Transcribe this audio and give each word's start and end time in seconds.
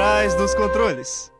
trás 0.00 0.34
dos 0.34 0.54
controles. 0.54 1.30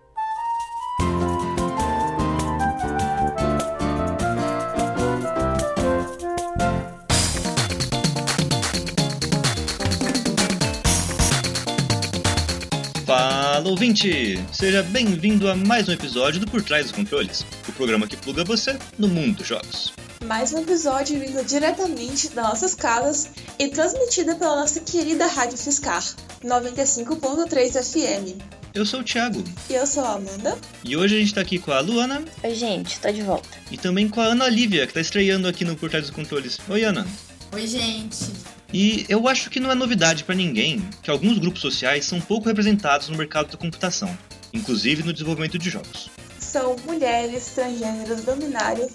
Fala 13.07 13.67
ouvinte! 13.67 14.39
Seja 14.53 14.83
bem-vindo 14.83 15.49
a 15.49 15.57
mais 15.57 15.89
um 15.89 15.93
episódio 15.93 16.39
do 16.39 16.47
Por 16.47 16.61
Trás 16.61 16.83
dos 16.83 16.93
Controles, 16.93 17.47
o 17.67 17.73
programa 17.73 18.07
que 18.07 18.19
pluga 18.19 18.45
você 18.45 18.79
no 18.99 19.09
mundo 19.09 19.39
dos 19.39 19.47
jogos. 19.47 20.00
Mais 20.31 20.53
um 20.53 20.59
episódio 20.59 21.19
vindo 21.19 21.45
diretamente 21.45 22.29
das 22.29 22.45
nossas 22.45 22.73
casas 22.73 23.31
e 23.59 23.67
transmitida 23.67 24.37
pela 24.37 24.61
nossa 24.61 24.79
querida 24.79 25.27
Rádio 25.27 25.59
Fiscar, 25.59 26.05
95.3 26.45 27.83
FM. 27.83 28.41
Eu 28.73 28.87
sou 28.87 29.01
o 29.01 29.03
Thiago. 29.03 29.43
E 29.69 29.75
eu 29.75 29.85
sou 29.85 30.05
a 30.05 30.13
Amanda. 30.13 30.57
E 30.85 30.97
hoje 30.97 31.17
a 31.17 31.19
gente 31.19 31.35
tá 31.35 31.41
aqui 31.41 31.59
com 31.59 31.73
a 31.73 31.81
Luana. 31.81 32.23
Oi, 32.45 32.55
gente, 32.55 33.01
tô 33.01 33.11
de 33.11 33.23
volta. 33.23 33.49
E 33.73 33.77
também 33.77 34.09
com 34.09 34.21
a 34.21 34.27
Ana 34.27 34.49
Lívia, 34.49 34.87
que 34.87 34.95
tá 34.95 35.01
estreando 35.01 35.49
aqui 35.49 35.65
no 35.65 35.75
Por 35.75 35.91
Trás 35.91 36.05
dos 36.05 36.15
Controles. 36.15 36.61
Oi, 36.69 36.85
Ana. 36.85 37.05
Oi, 37.53 37.67
gente. 37.67 38.31
E 38.73 39.05
eu 39.09 39.27
acho 39.27 39.51
que 39.51 39.59
não 39.59 39.73
é 39.73 39.75
novidade 39.75 40.23
para 40.23 40.37
ninguém 40.37 40.89
que 41.03 41.11
alguns 41.11 41.39
grupos 41.41 41.61
sociais 41.61 42.05
são 42.05 42.21
pouco 42.21 42.47
representados 42.47 43.09
no 43.09 43.19
mercado 43.19 43.51
da 43.51 43.59
computação, 43.59 44.17
inclusive 44.53 45.03
no 45.03 45.13
desenvolvimento 45.13 45.59
de 45.59 45.69
jogos. 45.69 46.09
São 46.39 46.77
mulheres, 46.87 47.47
transgêneros, 47.47 48.23
dominários 48.23 48.93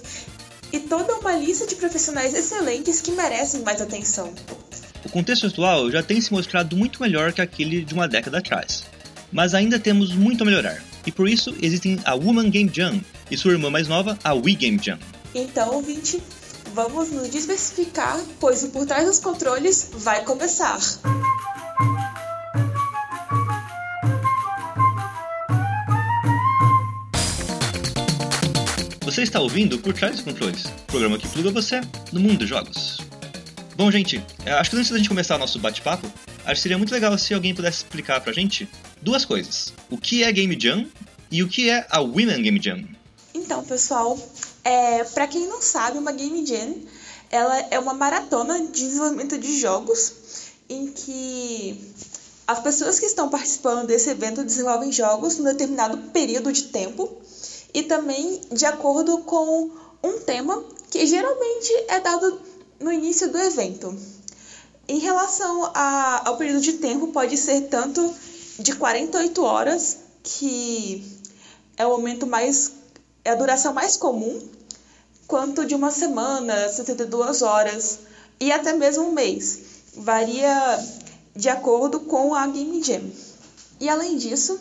e 0.76 0.80
toda 0.82 1.16
uma 1.16 1.32
lista 1.32 1.66
de 1.66 1.76
profissionais 1.76 2.34
excelentes 2.34 3.00
que 3.00 3.12
merecem 3.12 3.62
mais 3.62 3.82
atenção. 3.82 4.34
O 5.06 5.10
contexto 5.10 5.48
atual 5.48 5.90
já 5.90 6.04
tem 6.04 6.20
se 6.20 6.34
mostrado 6.34 6.76
muito 6.76 7.02
melhor 7.02 7.32
que 7.32 7.42
aquele 7.42 7.86
de 7.86 7.94
uma 7.94 8.10
década 8.10 8.40
atrás, 8.40 8.84
mas 9.32 9.54
ainda 9.54 9.80
temos 9.80 10.14
muito 10.14 10.44
a 10.44 10.46
melhorar, 10.46 10.84
e 11.06 11.12
por 11.14 11.30
isso 11.30 11.56
existem 11.62 11.98
a 12.04 12.14
Woman 12.14 12.50
Game 12.50 12.70
Jam 12.74 13.00
e 13.32 13.38
sua 13.38 13.54
irmã 13.54 13.70
mais 13.70 13.88
nova, 13.88 14.20
a 14.22 14.34
Wii 14.34 14.56
Game 14.56 14.80
Jam. 14.84 15.00
Então, 15.34 15.76
ouvinte, 15.76 16.22
vamos 16.74 17.10
nos 17.10 17.30
diversificar, 17.30 18.20
pois 18.40 18.64
o 18.64 18.70
Por 18.70 18.86
Trás 18.86 19.06
dos 19.06 19.20
Controles 19.20 19.92
vai 19.94 20.26
começar. 20.26 20.80
Você 29.16 29.24
está 29.24 29.40
ouvindo 29.40 29.80
Por 29.80 29.94
Trás 29.94 30.14
dos 30.14 30.26
Controles, 30.26 30.64
programa 30.88 31.18
que 31.18 31.26
pluga 31.26 31.50
você 31.50 31.80
no 32.12 32.20
mundo 32.20 32.40
dos 32.40 32.50
jogos. 32.50 32.98
Bom, 33.78 33.90
gente, 33.90 34.22
é, 34.46 34.52
acho 34.52 34.70
que 34.70 34.76
antes 34.76 34.92
da 34.92 34.98
gente 34.98 35.08
começar 35.08 35.38
nosso 35.38 35.58
bate-papo, 35.58 36.06
acho 36.44 36.56
que 36.56 36.60
seria 36.60 36.78
muito 36.78 36.92
legal 36.92 37.18
se 37.18 37.34
alguém 37.34 37.56
pudesse 37.56 37.78
explicar 37.78 38.20
pra 38.20 38.34
gente 38.34 38.68
duas 39.02 39.24
coisas. 39.24 39.72
O 39.90 39.98
que 39.98 40.22
é 40.22 40.30
Game 40.34 40.60
Jam 40.60 40.86
e 41.32 41.42
o 41.42 41.48
que 41.48 41.70
é 41.70 41.88
a 41.90 42.02
Women 42.02 42.42
Game 42.42 42.62
Jam. 42.62 42.84
Então, 43.34 43.64
pessoal, 43.64 44.20
é, 44.66 45.06
para 45.06 45.28
quem 45.28 45.48
não 45.48 45.62
sabe, 45.62 45.98
uma 45.98 46.12
Game 46.12 46.46
Jam 46.46 46.76
ela 47.32 47.58
é 47.72 47.80
uma 47.80 47.94
maratona 47.94 48.66
de 48.66 48.82
desenvolvimento 48.82 49.38
de 49.38 49.58
jogos 49.62 50.12
em 50.68 50.88
que 50.88 51.80
as 52.46 52.60
pessoas 52.60 53.00
que 53.00 53.06
estão 53.06 53.30
participando 53.30 53.88
desse 53.88 54.10
evento 54.10 54.44
desenvolvem 54.44 54.92
jogos 54.92 55.38
num 55.38 55.46
determinado 55.46 56.00
período 56.12 56.52
de 56.52 56.64
tempo 56.64 57.24
e 57.76 57.84
também 57.84 58.40
de 58.54 58.66
acordo 58.66 59.18
com 59.20 59.70
um 60.02 60.20
tema 60.22 60.64
que 60.90 61.06
geralmente 61.06 61.74
é 61.90 62.00
dado 62.00 62.40
no 62.80 62.90
início 62.90 63.30
do 63.30 63.38
evento. 63.38 63.94
Em 64.88 64.98
relação 64.98 65.70
a, 65.74 66.30
ao 66.30 66.38
período 66.38 66.62
de 66.62 66.74
tempo, 66.74 67.08
pode 67.08 67.36
ser 67.36 67.68
tanto 67.68 68.14
de 68.60 68.74
48 68.76 69.44
horas, 69.44 69.98
que 70.24 71.04
é 71.76 71.86
o 71.86 71.90
momento 71.90 72.26
mais. 72.26 72.72
é 73.26 73.32
a 73.32 73.36
duração 73.36 73.74
mais 73.74 73.98
comum, 73.98 74.42
quanto 75.28 75.66
de 75.66 75.76
uma 75.76 75.92
semana, 75.92 76.70
72 76.70 77.42
horas 77.42 78.00
e 78.40 78.54
até 78.54 78.72
mesmo 78.72 79.04
um 79.04 79.12
mês. 79.12 79.60
Varia 79.98 80.80
de 81.36 81.50
acordo 81.50 82.00
com 82.00 82.34
a 82.34 82.48
Game 82.48 82.82
Jam. 82.82 83.04
E 83.82 83.90
além 83.90 84.16
disso, 84.16 84.58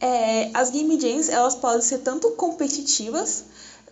é, 0.00 0.50
as 0.54 0.70
Game 0.70 1.00
Jams 1.00 1.28
elas 1.28 1.54
podem 1.54 1.82
ser 1.82 1.98
tanto 1.98 2.30
competitivas 2.32 3.44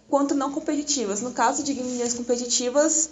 quanto 0.09 0.35
não 0.35 0.53
competitivas. 0.53 1.21
No 1.21 1.33
caso 1.33 1.63
de 1.63 1.75
Game 1.75 1.99
Jams 1.99 2.15
competitivas, 2.15 3.11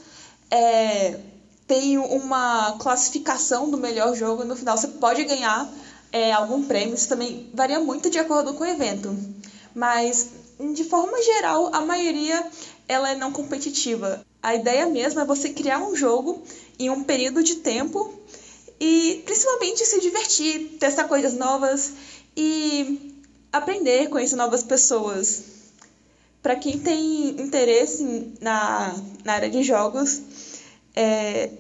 é, 0.51 1.19
tem 1.67 1.99
uma 1.99 2.77
classificação 2.79 3.71
do 3.71 3.77
melhor 3.77 4.15
jogo. 4.15 4.45
No 4.45 4.57
final, 4.57 4.77
você 4.77 4.89
pode 4.89 5.25
ganhar 5.25 5.69
é, 6.13 6.33
algum 6.33 6.65
prêmio. 6.65 6.95
Isso 6.95 7.09
também 7.09 7.51
varia 7.53 7.81
muito 7.81 8.11
de 8.11 8.19
acordo 8.19 8.55
com 8.55 8.63
o 8.63 8.67
evento. 8.67 9.17
Mas, 9.75 10.29
de 10.75 10.85
forma 10.85 11.21
geral, 11.23 11.75
a 11.75 11.81
maioria 11.81 12.47
ela 12.87 13.11
é 13.11 13.17
não 13.17 13.33
competitiva. 13.33 14.25
A 14.43 14.55
ideia 14.55 14.87
mesmo 14.87 15.21
é 15.21 15.25
você 15.25 15.49
criar 15.49 15.79
um 15.79 15.97
jogo 15.97 16.43
em 16.79 16.91
um 16.91 17.03
período 17.03 17.43
de 17.43 17.57
tempo 17.57 18.13
e 18.79 19.23
principalmente 19.25 19.85
se 19.87 20.01
divertir, 20.01 20.77
testar 20.79 21.05
coisas 21.05 21.35
novas 21.35 21.93
e 22.37 23.23
aprender, 23.53 24.09
conhecer 24.09 24.37
novas 24.37 24.63
pessoas. 24.63 25.55
Para 26.43 26.57
quem 26.57 26.79
tem 26.79 27.31
interesse 27.41 28.35
na, 28.41 28.95
na 29.25 29.33
área 29.33 29.49
de 29.49 29.63
jogos, 29.63 30.23
é, 30.95 31.51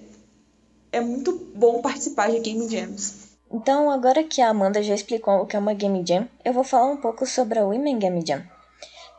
é 0.93 1.01
muito 1.01 1.33
bom 1.55 1.81
participar 1.81 2.31
de 2.31 2.41
Game 2.41 2.69
Jams. 2.69 3.25
Então, 3.51 3.91
agora 3.91 4.25
que 4.25 4.41
a 4.41 4.49
Amanda 4.49 4.83
já 4.83 4.95
explicou 4.95 5.41
o 5.41 5.47
que 5.47 5.57
é 5.57 5.59
uma 5.59 5.75
Game 5.75 6.05
Jam, 6.07 6.29
eu 6.45 6.53
vou 6.53 6.65
falar 6.65 6.91
um 6.91 6.97
pouco 6.97 7.25
sobre 7.25 7.59
a 7.59 7.65
Women 7.65 7.99
Game 7.99 8.23
Jam. 8.27 8.45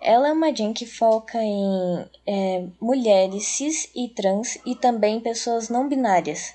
Ela 0.01 0.27
é 0.27 0.31
uma 0.31 0.55
jam 0.55 0.71
que 0.71 0.85
foca 0.85 1.41
em 1.41 2.05
é, 2.27 2.67
mulheres 2.79 3.47
cis 3.47 3.89
e 3.95 4.09
trans 4.09 4.59
e 4.65 4.75
também 4.75 5.19
pessoas 5.19 5.67
não 5.69 5.87
binárias. 5.89 6.53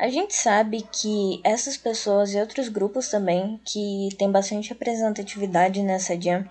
A 0.00 0.08
gente 0.08 0.34
sabe 0.34 0.82
que 0.90 1.40
essas 1.44 1.76
pessoas 1.76 2.32
e 2.32 2.40
outros 2.40 2.68
grupos 2.68 3.08
também 3.08 3.60
que 3.64 4.08
têm 4.18 4.30
bastante 4.30 4.70
representatividade 4.70 5.82
nessa 5.82 6.18
jam 6.18 6.44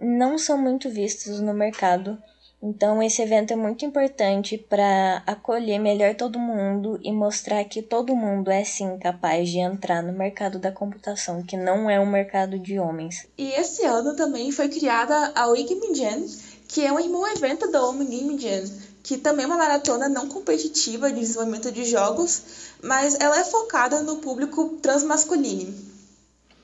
não 0.00 0.36
são 0.36 0.58
muito 0.58 0.90
vistos 0.90 1.40
no 1.40 1.54
mercado 1.54 2.18
então, 2.62 3.02
esse 3.02 3.20
evento 3.20 3.52
é 3.52 3.56
muito 3.56 3.84
importante 3.84 4.56
para 4.56 5.20
acolher 5.26 5.80
melhor 5.80 6.14
todo 6.14 6.38
mundo 6.38 6.96
e 7.02 7.10
mostrar 7.10 7.64
que 7.64 7.82
todo 7.82 8.14
mundo 8.14 8.52
é 8.52 8.62
sim 8.62 8.96
capaz 8.98 9.48
de 9.48 9.58
entrar 9.58 10.00
no 10.00 10.12
mercado 10.12 10.60
da 10.60 10.70
computação, 10.70 11.42
que 11.42 11.56
não 11.56 11.90
é 11.90 11.98
um 11.98 12.06
mercado 12.06 12.60
de 12.60 12.78
homens. 12.78 13.26
E 13.36 13.50
esse 13.50 13.84
ano 13.84 14.14
também 14.14 14.52
foi 14.52 14.68
criada 14.68 15.32
a 15.34 15.52
Jam, 15.92 16.24
que 16.68 16.86
é 16.86 16.92
um 16.92 17.00
irmão 17.00 17.26
evento 17.26 17.68
da 17.68 17.80
Jam, 17.80 18.70
que 19.02 19.16
também 19.16 19.44
é 19.44 19.46
uma 19.46 19.56
maratona 19.56 20.08
não 20.08 20.28
competitiva 20.28 21.10
de 21.10 21.20
desenvolvimento 21.20 21.72
de 21.72 21.84
jogos, 21.84 22.72
mas 22.82 23.18
ela 23.20 23.40
é 23.40 23.44
focada 23.44 24.02
no 24.02 24.16
público 24.18 24.78
transmasculino. 24.80 25.74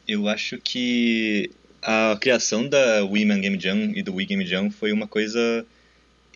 Eu 0.06 0.28
acho 0.28 0.59
que 0.59 1.50
a 1.82 2.16
criação 2.21 2.69
da 2.69 3.04
Women 3.04 3.41
Game 3.41 3.60
Jam 3.60 3.93
e 3.94 4.03
do 4.03 4.15
Wii 4.15 4.27
Game 4.27 4.47
Jam 4.47 4.71
foi 4.71 4.93
uma 4.93 5.06
coisa 5.06 5.66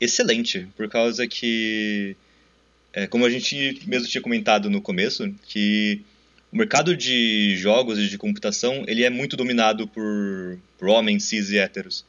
excelente, 0.01 0.67
por 0.77 0.89
causa 0.89 1.27
que, 1.27 2.17
é, 2.93 3.07
como 3.07 3.25
a 3.25 3.31
gente 3.31 3.81
mesmo 3.87 4.09
tinha 4.09 4.21
comentado 4.21 4.69
no 4.69 4.83
começo, 4.83 5.33
que 5.47 6.03
o 6.53 6.57
mercado 6.57 6.97
de 6.97 7.57
jogos 7.57 7.99
e 7.99 8.09
de 8.09 8.19
computação 8.19 8.85
ele 8.87 9.05
é 9.05 9.11
muito 9.11 9.37
dominado 9.37 9.87
por, 9.89 10.59
por 10.79 10.89
homens 10.89 11.25
cis 11.25 11.51
e 11.51 11.59
héteros. 11.59 12.05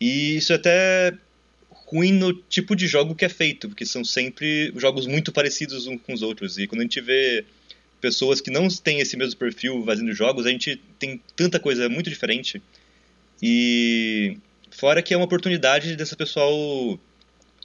E 0.00 0.36
isso 0.36 0.54
até 0.54 1.12
ruim 1.92 2.12
no 2.12 2.32
tipo 2.32 2.74
de 2.74 2.86
jogo 2.86 3.14
que 3.14 3.24
é 3.24 3.28
feito, 3.28 3.68
porque 3.68 3.84
são 3.84 4.02
sempre 4.02 4.72
jogos 4.76 5.06
muito 5.06 5.30
parecidos 5.30 5.86
uns 5.86 6.00
com 6.00 6.14
os 6.14 6.22
outros. 6.22 6.56
E 6.56 6.66
quando 6.66 6.80
a 6.80 6.84
gente 6.84 7.00
vê 7.00 7.44
pessoas 8.00 8.40
que 8.40 8.50
não 8.50 8.66
têm 8.68 9.00
esse 9.00 9.16
mesmo 9.16 9.38
perfil 9.38 9.84
fazendo 9.84 10.12
jogos, 10.14 10.46
a 10.46 10.50
gente 10.50 10.80
tem 10.98 11.20
tanta 11.36 11.60
coisa 11.60 11.88
muito 11.88 12.08
diferente. 12.08 12.62
E 13.42 14.38
fora 14.70 15.02
que 15.02 15.12
é 15.12 15.16
uma 15.16 15.26
oportunidade 15.26 15.94
dessa 15.94 16.16
pessoal 16.16 16.98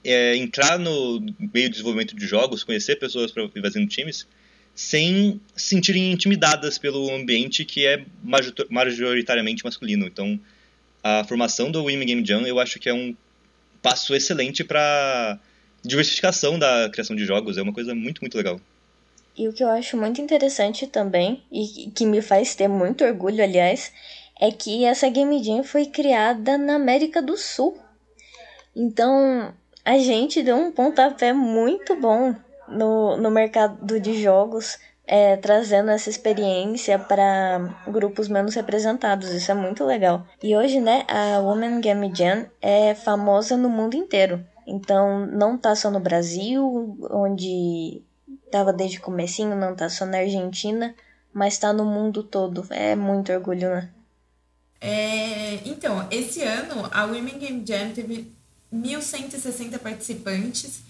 é, 0.04 0.36
entrar 0.36 0.78
no 0.78 1.20
meio 1.54 1.68
de 1.68 1.72
desenvolvimento 1.72 2.16
de 2.16 2.28
jogos, 2.28 2.64
conhecer 2.64 2.98
pessoas 2.98 3.32
para 3.32 3.48
fazendo 3.62 3.88
times, 3.88 4.28
sem 4.76 5.40
se 5.56 5.70
sentirem 5.70 6.12
intimidadas 6.12 6.78
pelo 6.78 7.10
ambiente 7.14 7.64
que 7.64 7.86
é 7.86 8.06
majoritariamente 8.70 9.64
masculino. 9.64 10.06
Então, 10.06 10.40
a 11.02 11.24
formação 11.24 11.72
do 11.72 11.84
Women 11.84 12.06
Game 12.06 12.26
Jam 12.26 12.46
eu 12.46 12.60
acho 12.60 12.78
que 12.80 12.90
é 12.90 12.94
um 12.94 13.16
passo 13.82 14.16
excelente 14.16 14.64
para 14.64 15.40
diversificação 15.84 16.58
da 16.58 16.90
criação 16.90 17.16
de 17.16 17.26
jogos. 17.26 17.58
É 17.58 17.62
uma 17.62 17.74
coisa 17.74 17.94
muito, 17.96 18.22
muito 18.22 18.38
legal. 18.38 18.60
E 19.38 19.48
o 19.48 19.54
que 19.54 19.64
eu 19.64 19.70
acho 19.70 19.96
muito 19.96 20.20
interessante 20.20 20.88
também, 20.88 21.44
e 21.52 21.92
que 21.94 22.06
me 22.06 22.22
faz 22.22 22.56
ter 22.56 22.68
muito 22.68 23.04
orgulho, 23.04 23.44
aliás, 23.44 23.94
é 24.40 24.52
que 24.52 24.84
essa 24.84 25.10
Game 25.10 25.44
Jam 25.44 25.64
foi 25.64 25.86
criada 25.86 26.58
na 26.58 26.76
América 26.76 27.22
do 27.22 27.38
Sul. 27.38 27.78
Então, 28.76 29.54
a 29.86 29.98
gente 30.00 30.42
deu 30.42 30.56
um 30.56 30.72
pontapé 30.72 31.34
muito 31.34 31.96
bom 31.96 32.36
no, 32.68 33.18
no 33.18 33.30
mercado 33.30 34.00
de 34.00 34.22
jogos, 34.22 34.80
é, 35.08 35.38
trazendo 35.38 35.90
essa 35.90 36.10
experiência 36.10 37.00
para 37.00 37.74
grupos 37.88 38.28
menos 38.28 38.54
representados. 38.54 39.30
Isso 39.30 39.50
é 39.50 39.54
muito 39.54 39.86
legal. 39.86 40.28
E 40.44 40.56
hoje, 40.56 40.82
né, 40.82 41.06
a 41.08 41.40
Women 41.40 41.80
Game 41.80 42.12
Jam 42.14 42.46
é 42.62 42.94
famosa 42.94 43.56
no 43.56 43.70
mundo 43.70 43.96
inteiro. 43.96 44.46
Então, 44.68 45.26
não 45.26 45.58
tá 45.58 45.74
só 45.74 45.90
no 45.90 46.02
Brasil, 46.02 46.98
onde 47.10 48.02
tava 48.52 48.74
desde 48.74 48.98
o 48.98 49.02
comecinho, 49.02 49.56
não 49.56 49.74
tá 49.74 49.88
só 49.90 50.06
na 50.06 50.18
Argentina, 50.18 50.94
mas 51.34 51.58
tá 51.58 51.72
no 51.72 51.86
mundo 51.86 52.22
todo. 52.22 52.68
É 52.70 52.94
muito 52.94 53.32
orgulho, 53.32 53.70
né? 53.70 53.90
É, 54.82 55.56
então, 55.66 56.06
esse 56.12 56.44
ano 56.44 56.88
a 56.92 57.06
Women 57.06 57.40
Game 57.40 57.64
Jam 57.66 57.92
teve 57.94 58.34
1.160 58.74 59.80
participantes 59.80 60.82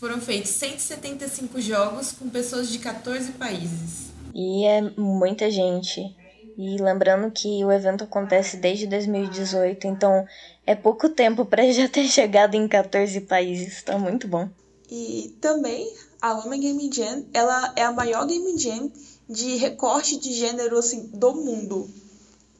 foram 0.00 0.18
feitos 0.18 0.50
175 0.52 1.60
jogos 1.60 2.12
com 2.12 2.30
pessoas 2.30 2.70
de 2.70 2.78
14 2.78 3.32
países. 3.32 4.06
E 4.34 4.64
é 4.64 4.80
muita 4.98 5.50
gente. 5.50 6.16
E 6.56 6.78
lembrando 6.78 7.30
que 7.30 7.62
o 7.62 7.70
evento 7.70 8.04
acontece 8.04 8.56
desde 8.56 8.86
2018, 8.86 9.86
então 9.86 10.26
é 10.66 10.74
pouco 10.74 11.10
tempo 11.10 11.44
para 11.44 11.70
já 11.70 11.86
ter 11.86 12.08
chegado 12.08 12.54
em 12.54 12.66
14 12.66 13.20
países. 13.20 13.82
Tá 13.82 13.98
muito 13.98 14.26
bom. 14.26 14.48
E 14.90 15.36
também 15.38 15.94
a 16.20 16.32
Women 16.32 16.60
Game 16.60 16.90
Jam, 16.92 17.26
ela 17.34 17.74
é 17.76 17.82
a 17.82 17.92
maior 17.92 18.26
Game 18.26 18.58
Jam 18.58 18.90
de 19.28 19.56
recorte 19.56 20.18
de 20.18 20.32
gênero 20.32 20.78
assim 20.78 21.08
do 21.12 21.34
mundo. 21.34 21.88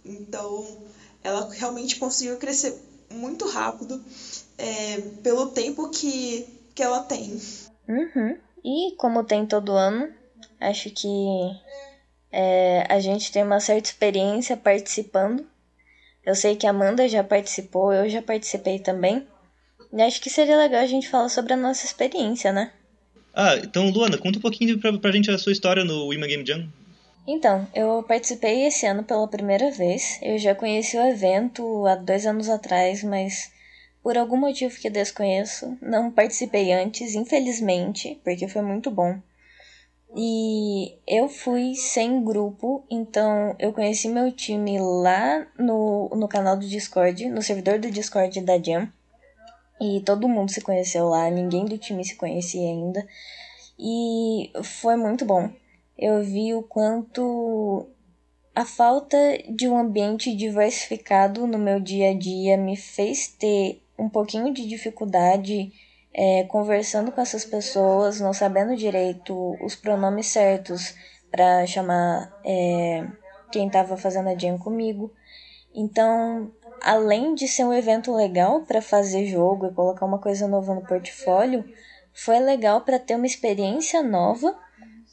Então, 0.05 0.67
ela 1.25 1.49
realmente 1.51 1.97
conseguiu 1.97 2.37
crescer 2.37 2.77
muito 3.11 3.49
rápido 3.49 4.03
é, 4.59 5.01
pelo 5.23 5.47
tempo 5.47 5.89
que 5.89 6.60
que 6.75 6.83
ela 6.83 7.03
tem. 7.03 7.39
Uhum. 7.89 8.39
E 8.65 8.95
como 8.97 9.25
tem 9.25 9.47
todo 9.47 9.73
ano, 9.73 10.13
acho 10.61 10.91
que 10.91 11.09
é, 12.33 12.85
a 12.89 13.01
gente 13.01 13.33
tem 13.33 13.43
uma 13.43 13.61
certa 13.61 13.89
experiência 13.89 14.57
participando. 14.57 15.47
Eu 16.25 16.35
sei 16.35 16.55
que 16.55 16.67
a 16.67 16.71
Amanda 16.71 17.09
já 17.09 17.25
participou, 17.25 17.93
eu 17.93 18.09
já 18.09 18.23
participei 18.23 18.79
também. 18.79 19.27
E 19.93 20.03
acho 20.03 20.21
que 20.21 20.31
seria 20.31 20.57
legal 20.57 20.81
a 20.81 20.87
gente 20.87 21.09
falar 21.09 21.29
sobre 21.29 21.53
a 21.53 21.57
nossa 21.57 21.85
experiência, 21.85 22.53
né? 22.53 22.73
Ah, 23.35 23.57
então 23.57 23.91
Luana, 23.91 24.19
conta 24.19 24.39
um 24.39 24.43
pouquinho 24.43 24.79
pra, 24.79 24.97
pra 24.99 25.13
gente 25.13 25.31
a 25.31 25.39
sua 25.39 25.53
história 25.53 25.85
no 25.85 26.07
Women 26.07 26.29
Game 26.29 26.47
Jam. 26.47 26.69
Então, 27.27 27.69
eu 27.75 28.03
participei 28.03 28.67
esse 28.67 28.87
ano 28.87 29.05
pela 29.05 29.27
primeira 29.29 29.71
vez. 29.71 30.19
Eu 30.23 30.39
já 30.39 30.55
conheci 30.55 30.97
o 30.97 31.07
evento 31.07 31.87
há 31.87 31.95
dois 31.95 32.27
anos 32.27 32.49
atrás, 32.49 33.05
mas 33.05 33.53
por 34.03 34.17
algum 34.17 34.37
motivo 34.37 34.79
que 34.79 34.89
desconheço, 34.89 35.77
não 35.81 36.11
participei 36.11 36.73
antes, 36.73 37.15
infelizmente, 37.15 38.21
porque 38.25 38.49
foi 38.49 38.63
muito 38.63 38.91
bom. 38.91 39.21
E 40.17 40.99
eu 41.07 41.29
fui 41.29 41.75
sem 41.75 42.25
grupo, 42.25 42.85
então 42.91 43.55
eu 43.59 43.73
conheci 43.73 44.09
meu 44.09 44.33
time 44.33 44.79
lá 44.81 45.47
no, 45.59 46.09
no 46.11 46.27
canal 46.27 46.57
do 46.57 46.67
Discord, 46.67 47.29
no 47.29 47.43
servidor 47.43 47.79
do 47.79 47.91
Discord 47.91 48.41
da 48.41 48.59
Jam. 48.61 48.91
E 49.81 50.01
todo 50.01 50.29
mundo 50.29 50.51
se 50.51 50.61
conheceu 50.61 51.09
lá, 51.09 51.31
ninguém 51.31 51.65
do 51.65 51.79
time 51.79 52.05
se 52.05 52.17
conhecia 52.17 52.69
ainda. 52.69 53.07
E 53.79 54.51
foi 54.63 54.97
muito 54.97 55.25
bom. 55.25 55.49
Eu 55.97 56.23
vi 56.23 56.55
o 56.55 56.63
quanto 56.63 57.87
a 58.55 58.65
falta 58.65 59.17
de 59.49 59.69
um 59.69 59.79
ambiente 59.79 60.35
diversificado 60.35 61.47
no 61.47 61.57
meu 61.57 61.79
dia 61.79 62.11
a 62.11 62.15
dia 62.15 62.57
me 62.57 62.77
fez 62.77 63.29
ter 63.29 63.81
um 64.01 64.09
pouquinho 64.09 64.53
de 64.53 64.67
dificuldade 64.67 65.73
é, 66.13 66.45
conversando 66.45 67.13
com 67.13 67.21
essas 67.21 67.45
pessoas, 67.45 68.21
não 68.21 68.33
sabendo 68.33 68.75
direito 68.75 69.57
os 69.63 69.77
pronomes 69.77 70.27
certos 70.27 70.95
para 71.31 71.67
chamar 71.67 72.33
é, 72.45 73.07
quem 73.53 73.67
estava 73.67 73.97
fazendo 73.97 74.29
a 74.29 74.37
jam 74.37 74.59
comigo. 74.59 75.13
Então, 75.75 76.51
além 76.83 77.35
de 77.35 77.47
ser 77.47 77.65
um 77.65 77.73
evento 77.73 78.13
legal 78.13 78.63
para 78.63 78.83
fazer 78.83 79.27
jogo 79.27 79.67
e 79.67 79.75
colocar 79.75 80.07
uma 80.07 80.19
coisa 80.19 80.49
nova 80.49 80.75
no 80.75 80.85
portfólio, 80.85 81.65
foi 82.13 82.41
legal 82.41 82.81
para 82.81 82.99
ter 82.99 83.15
uma 83.15 83.27
experiência 83.27 84.03
nova 84.03 84.59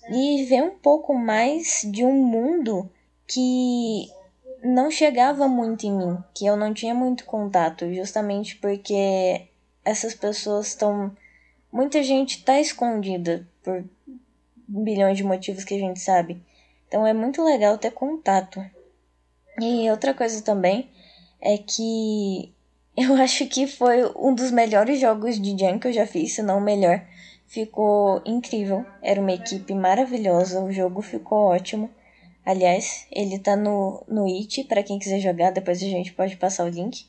e 0.09 0.45
ver 0.45 0.63
um 0.63 0.77
pouco 0.79 1.13
mais 1.13 1.81
de 1.85 2.03
um 2.03 2.13
mundo 2.13 2.89
que 3.27 4.07
não 4.67 4.91
chegava 4.91 5.47
muito 5.47 5.85
em 5.85 5.97
mim, 5.97 6.17
que 6.33 6.45
eu 6.45 6.55
não 6.55 6.73
tinha 6.73 6.93
muito 6.93 7.25
contato, 7.25 7.91
justamente 7.93 8.55
porque 8.57 9.47
essas 9.83 10.13
pessoas 10.13 10.67
estão. 10.67 11.15
Muita 11.71 12.03
gente 12.03 12.37
está 12.37 12.59
escondida 12.59 13.47
por 13.63 13.83
bilhões 14.67 15.17
de 15.17 15.23
motivos 15.23 15.63
que 15.63 15.75
a 15.75 15.79
gente 15.79 15.99
sabe. 15.99 16.41
Então 16.87 17.05
é 17.05 17.13
muito 17.13 17.43
legal 17.43 17.77
ter 17.77 17.91
contato. 17.91 18.63
E 19.59 19.89
outra 19.89 20.13
coisa 20.13 20.41
também 20.41 20.89
é 21.41 21.57
que 21.57 22.53
eu 22.95 23.15
acho 23.15 23.47
que 23.47 23.67
foi 23.67 24.03
um 24.15 24.33
dos 24.33 24.51
melhores 24.51 24.99
jogos 24.99 25.39
de 25.39 25.57
Jam 25.57 25.79
que 25.79 25.87
eu 25.87 25.93
já 25.93 26.05
fiz, 26.05 26.33
se 26.33 26.41
não 26.41 26.57
o 26.57 26.61
melhor. 26.61 27.01
Ficou 27.45 28.21
incrível, 28.25 28.85
era 29.01 29.21
uma 29.21 29.31
equipe 29.31 29.73
maravilhosa, 29.73 30.61
o 30.61 30.71
jogo 30.71 31.01
ficou 31.01 31.45
ótimo. 31.45 31.89
Aliás, 32.47 33.05
ele 33.11 33.39
tá 33.39 33.57
no, 33.57 34.05
no 34.07 34.25
It, 34.25 34.63
para 34.63 34.81
quem 34.81 34.97
quiser 34.97 35.19
jogar, 35.19 35.51
depois 35.51 35.83
a 35.83 35.85
gente 35.85 36.13
pode 36.13 36.37
passar 36.37 36.63
o 36.63 36.69
link. 36.69 37.05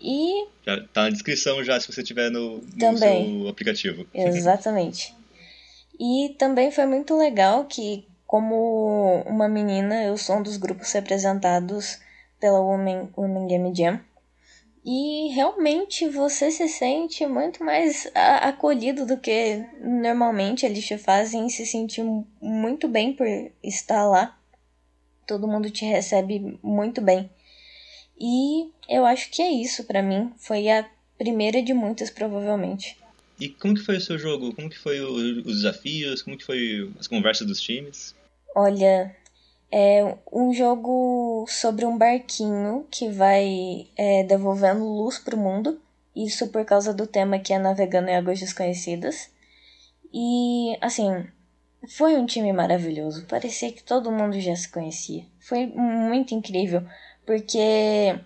E. 0.00 0.46
Já 0.64 0.82
tá 0.94 1.02
na 1.02 1.10
descrição 1.10 1.62
já, 1.62 1.78
se 1.78 1.92
você 1.92 2.02
tiver 2.02 2.30
no, 2.30 2.56
no 2.56 2.78
também. 2.78 3.40
seu 3.40 3.48
aplicativo. 3.48 4.06
Exatamente. 4.14 5.14
e 6.00 6.34
também 6.38 6.70
foi 6.70 6.86
muito 6.86 7.14
legal 7.18 7.66
que, 7.66 8.06
como 8.26 9.22
uma 9.26 9.46
menina, 9.46 10.02
eu 10.02 10.16
sou 10.16 10.38
um 10.38 10.42
dos 10.42 10.56
grupos 10.56 10.90
representados 10.92 11.98
pela 12.40 12.60
Women, 12.60 13.10
Women 13.18 13.46
Game 13.46 13.74
Jam. 13.76 14.00
E 14.84 15.28
realmente 15.32 16.06
você 16.08 16.50
se 16.50 16.68
sente 16.68 17.26
muito 17.26 17.64
mais 17.64 18.06
acolhido 18.14 19.06
do 19.06 19.16
que 19.16 19.64
normalmente 19.80 20.66
eles 20.66 20.86
te 20.86 20.98
fazem 20.98 21.48
se 21.48 21.64
sentir 21.64 22.04
muito 22.40 22.86
bem 22.86 23.14
por 23.14 23.26
estar 23.62 24.06
lá. 24.06 24.38
Todo 25.26 25.48
mundo 25.48 25.70
te 25.70 25.86
recebe 25.86 26.58
muito 26.62 27.00
bem. 27.00 27.30
E 28.20 28.70
eu 28.86 29.06
acho 29.06 29.30
que 29.30 29.40
é 29.40 29.50
isso 29.50 29.84
para 29.84 30.02
mim. 30.02 30.30
Foi 30.36 30.68
a 30.68 30.86
primeira 31.16 31.62
de 31.62 31.72
muitas, 31.72 32.10
provavelmente. 32.10 32.98
E 33.40 33.48
como 33.48 33.74
que 33.74 33.80
foi 33.80 33.96
o 33.96 34.00
seu 34.00 34.18
jogo? 34.18 34.54
Como 34.54 34.68
que 34.68 34.78
foi 34.78 35.00
o, 35.00 35.40
os 35.48 35.56
desafios? 35.56 36.22
Como 36.22 36.36
que 36.36 36.44
foi 36.44 36.92
as 37.00 37.08
conversas 37.08 37.46
dos 37.46 37.60
times? 37.60 38.14
Olha, 38.54 39.16
é 39.76 40.16
um 40.32 40.54
jogo 40.54 41.44
sobre 41.48 41.84
um 41.84 41.98
barquinho 41.98 42.86
que 42.88 43.08
vai 43.08 43.88
é, 43.96 44.22
devolvendo 44.22 44.84
luz 44.84 45.18
para 45.18 45.34
o 45.34 45.38
mundo. 45.38 45.80
Isso 46.14 46.46
por 46.46 46.64
causa 46.64 46.94
do 46.94 47.08
tema 47.08 47.40
que 47.40 47.52
é 47.52 47.58
navegando 47.58 48.08
em 48.08 48.14
águas 48.14 48.38
desconhecidas. 48.38 49.28
E, 50.12 50.78
assim, 50.80 51.26
foi 51.88 52.16
um 52.16 52.24
time 52.24 52.52
maravilhoso. 52.52 53.26
Parecia 53.26 53.72
que 53.72 53.82
todo 53.82 54.12
mundo 54.12 54.38
já 54.38 54.54
se 54.54 54.68
conhecia. 54.68 55.24
Foi 55.40 55.66
muito 55.66 56.36
incrível, 56.36 56.84
porque 57.26 58.16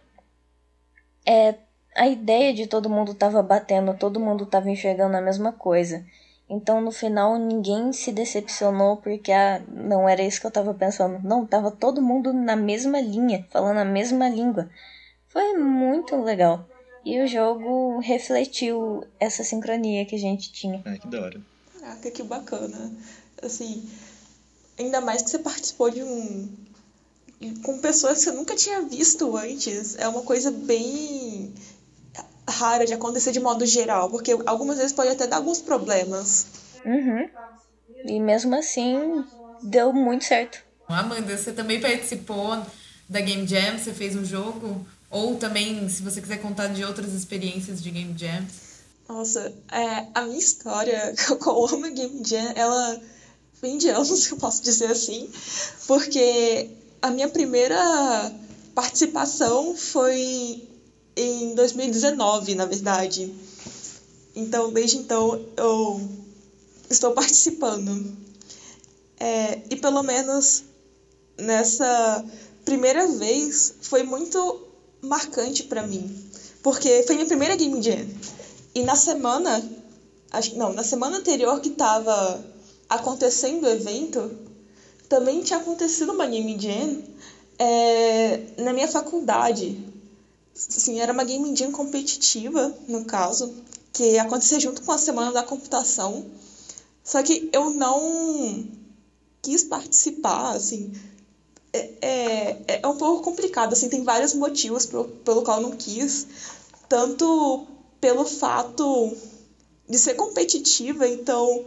é, 1.25 1.55
a 1.97 2.09
ideia 2.09 2.53
de 2.53 2.67
todo 2.67 2.91
mundo 2.91 3.13
estava 3.13 3.43
batendo, 3.43 3.97
todo 3.97 4.21
mundo 4.21 4.45
estava 4.45 4.69
enxergando 4.69 5.17
a 5.17 5.23
mesma 5.23 5.51
coisa. 5.51 6.05
Então 6.51 6.81
no 6.81 6.91
final 6.91 7.39
ninguém 7.39 7.93
se 7.93 8.11
decepcionou 8.11 8.97
porque 8.97 9.31
ah, 9.31 9.63
não 9.69 10.09
era 10.09 10.23
isso 10.23 10.41
que 10.41 10.47
eu 10.47 10.51
tava 10.51 10.73
pensando. 10.73 11.21
Não, 11.23 11.45
tava 11.45 11.71
todo 11.71 12.01
mundo 12.01 12.33
na 12.33 12.57
mesma 12.57 13.01
linha, 13.01 13.47
falando 13.51 13.79
a 13.79 13.85
mesma 13.85 14.29
língua. 14.29 14.71
Foi 15.29 15.55
muito 15.59 16.17
legal. 16.17 16.67
E 17.05 17.21
o 17.21 17.27
jogo 17.27 17.99
refletiu 18.01 19.05
essa 19.21 19.45
sincronia 19.45 20.07
que 20.07 20.17
a 20.17 20.19
gente 20.19 20.51
tinha. 20.51 20.83
Ah, 20.85 20.97
que 20.97 21.07
da 21.07 21.21
hora. 21.21 21.41
Caraca, 21.79 22.11
que 22.11 22.23
bacana. 22.23 22.93
Assim, 23.43 23.89
ainda 24.79 25.01
mais 25.01 25.23
que 25.23 25.31
você 25.31 25.39
participou 25.39 25.91
de 25.91 26.03
um. 26.03 26.49
com 27.63 27.79
pessoas 27.79 28.19
que 28.19 28.25
você 28.25 28.33
nunca 28.33 28.57
tinha 28.57 28.83
visto 28.83 29.37
antes. 29.37 29.97
É 29.99 30.09
uma 30.09 30.23
coisa 30.23 30.51
bem 30.51 31.53
rara 32.49 32.87
de 32.87 32.95
acontecer 32.95 33.33
de 33.33 33.41
modo 33.41 33.65
geral, 33.67 34.11
porque 34.11 34.37
algumas 34.47 34.79
vezes 34.79 34.93
pode 34.93 35.11
até 35.11 35.27
dar 35.27 35.37
alguns 35.37 35.61
problemas. 35.61 36.47
Uhum. 36.85 37.29
E 38.05 38.21
mesmo 38.21 38.55
assim, 38.57 39.25
deu 39.63 39.93
muito 39.93 40.25
certo. 40.25 40.59
Amanda, 40.89 41.37
você 41.37 41.53
também 41.53 41.81
participou 41.81 42.63
da 43.09 43.21
Game 43.21 43.47
Jam? 43.47 43.79
Você 43.79 43.93
fez 43.93 44.17
um 44.17 44.25
jogo? 44.25 44.87
Ou 45.11 45.37
também, 45.37 45.89
se 45.89 46.03
você 46.03 46.21
quiser 46.21 46.39
contar 46.39 46.69
de 46.69 46.85
outras 46.85 47.13
experiências 47.13 47.83
de 47.83 47.91
Game 47.91 48.17
Jam? 48.17 48.45
Nossa, 49.09 49.53
é, 49.73 50.07
a 50.15 50.23
minha 50.23 50.39
história 50.39 51.15
com 51.41 51.85
a 51.85 51.91
Game 51.91 52.23
Jam, 52.25 52.53
ela 52.55 53.01
vem 53.61 53.79
de 53.79 53.89
anos, 53.89 54.29
eu 54.31 54.37
posso 54.37 54.63
dizer 54.63 54.91
assim, 54.91 55.29
porque 55.87 56.71
a 57.01 57.11
minha 57.11 57.29
primeira 57.29 57.79
participação 58.75 59.75
foi 59.77 60.69
em 61.19 61.55
2019, 61.55 62.55
na 62.55 62.65
verdade. 62.65 63.35
Então, 64.37 64.73
desde 64.73 64.99
então, 64.99 65.45
eu 65.57 66.01
estou 66.89 67.13
participando. 67.13 68.17
É, 69.19 69.61
e 69.69 69.77
pelo 69.77 70.03
menos 70.05 70.63
nessa 71.37 72.25
primeira 72.65 73.09
vez 73.09 73.75
foi 73.81 74.05
muito 74.05 74.61
marcante 75.01 75.65
para 75.65 75.85
mim, 75.85 76.31
porque 76.63 77.03
foi 77.03 77.17
minha 77.17 77.27
primeira 77.27 77.57
Game 77.57 77.83
Jam. 77.83 78.07
E 78.73 78.83
na 78.85 78.95
semana, 78.95 79.69
acho 80.31 80.57
não, 80.57 80.73
na 80.73 80.85
semana 80.85 81.19
anterior 81.19 81.61
que 81.61 81.71
estava 81.71 82.45
acontecendo 82.89 83.65
o 83.65 83.69
evento, 83.69 84.39
também 85.09 85.43
tinha 85.43 85.59
acontecido 85.59 86.13
uma 86.13 86.27
Game 86.27 86.57
Jam 86.61 87.03
é, 87.59 88.41
na 88.59 88.73
minha 88.73 88.87
faculdade. 88.87 89.98
Assim, 90.67 90.99
era 91.01 91.13
uma 91.13 91.23
Game 91.23 91.55
Jam 91.55 91.71
competitiva, 91.71 92.75
no 92.89 93.05
caso, 93.05 93.55
que 93.93 94.19
acontecia 94.19 94.59
junto 94.59 94.83
com 94.83 94.91
a 94.91 94.99
Semana 94.99 95.33
da 95.33 95.43
Computação. 95.43 96.27
Só 97.05 97.23
que 97.23 97.49
eu 97.53 97.71
não 97.71 98.67
quis 99.41 99.63
participar, 99.63 100.57
assim. 100.57 100.93
É, 101.73 101.91
é, 102.01 102.81
é 102.83 102.87
um 102.87 102.97
pouco 102.97 103.23
complicado, 103.23 103.73
assim, 103.73 103.89
tem 103.89 104.03
vários 104.03 104.35
motivos 104.35 104.85
pelo, 104.85 105.05
pelo 105.05 105.43
qual 105.43 105.59
eu 105.59 105.63
não 105.63 105.77
quis. 105.77 106.27
Tanto 106.89 107.67
pelo 108.01 108.27
fato 108.27 109.17
de 109.89 109.99
ser 109.99 110.15
competitiva, 110.15 111.07
então 111.07 111.65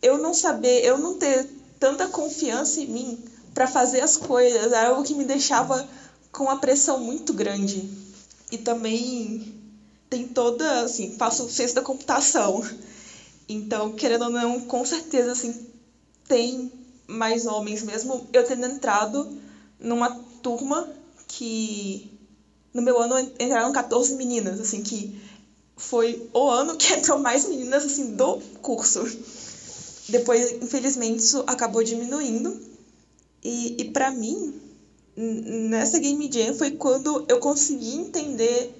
eu 0.00 0.16
não 0.16 0.32
saber, 0.32 0.84
eu 0.84 0.96
não 0.98 1.18
ter 1.18 1.46
tanta 1.78 2.06
confiança 2.08 2.80
em 2.80 2.86
mim 2.86 3.24
para 3.52 3.66
fazer 3.66 4.00
as 4.00 4.16
coisas, 4.16 4.72
era 4.72 4.88
algo 4.88 5.04
que 5.04 5.14
me 5.14 5.24
deixava 5.24 5.86
com 6.32 6.44
uma 6.44 6.58
pressão 6.58 6.98
muito 6.98 7.32
grande. 7.32 8.05
E 8.50 8.58
também 8.58 9.54
tem 10.08 10.26
toda, 10.26 10.82
assim, 10.82 11.16
faço 11.16 11.48
ciência 11.48 11.74
da 11.76 11.82
computação. 11.82 12.62
Então, 13.48 13.92
querendo 13.92 14.24
ou 14.24 14.30
não, 14.30 14.60
com 14.60 14.84
certeza, 14.84 15.32
assim, 15.32 15.66
tem 16.28 16.72
mais 17.06 17.46
homens, 17.46 17.82
mesmo 17.82 18.26
eu 18.32 18.44
tendo 18.44 18.66
entrado 18.66 19.28
numa 19.78 20.10
turma 20.42 20.88
que 21.28 22.10
no 22.72 22.82
meu 22.82 22.98
ano 22.98 23.18
entraram 23.38 23.72
14 23.72 24.14
meninas, 24.14 24.60
assim, 24.60 24.82
que 24.82 25.18
foi 25.76 26.28
o 26.32 26.48
ano 26.48 26.76
que 26.76 26.92
entrou 26.94 27.18
mais 27.18 27.44
meninas, 27.48 27.84
assim, 27.84 28.14
do 28.14 28.38
curso. 28.60 29.04
Depois, 30.08 30.52
infelizmente, 30.62 31.20
isso 31.20 31.42
acabou 31.46 31.82
diminuindo. 31.82 32.60
E, 33.42 33.76
e 33.78 33.84
para 33.90 34.10
mim, 34.10 34.54
nessa 35.16 35.98
Game 35.98 36.30
Jam 36.30 36.54
foi 36.54 36.72
quando 36.72 37.24
eu 37.28 37.38
consegui 37.38 37.96
entender 37.96 38.70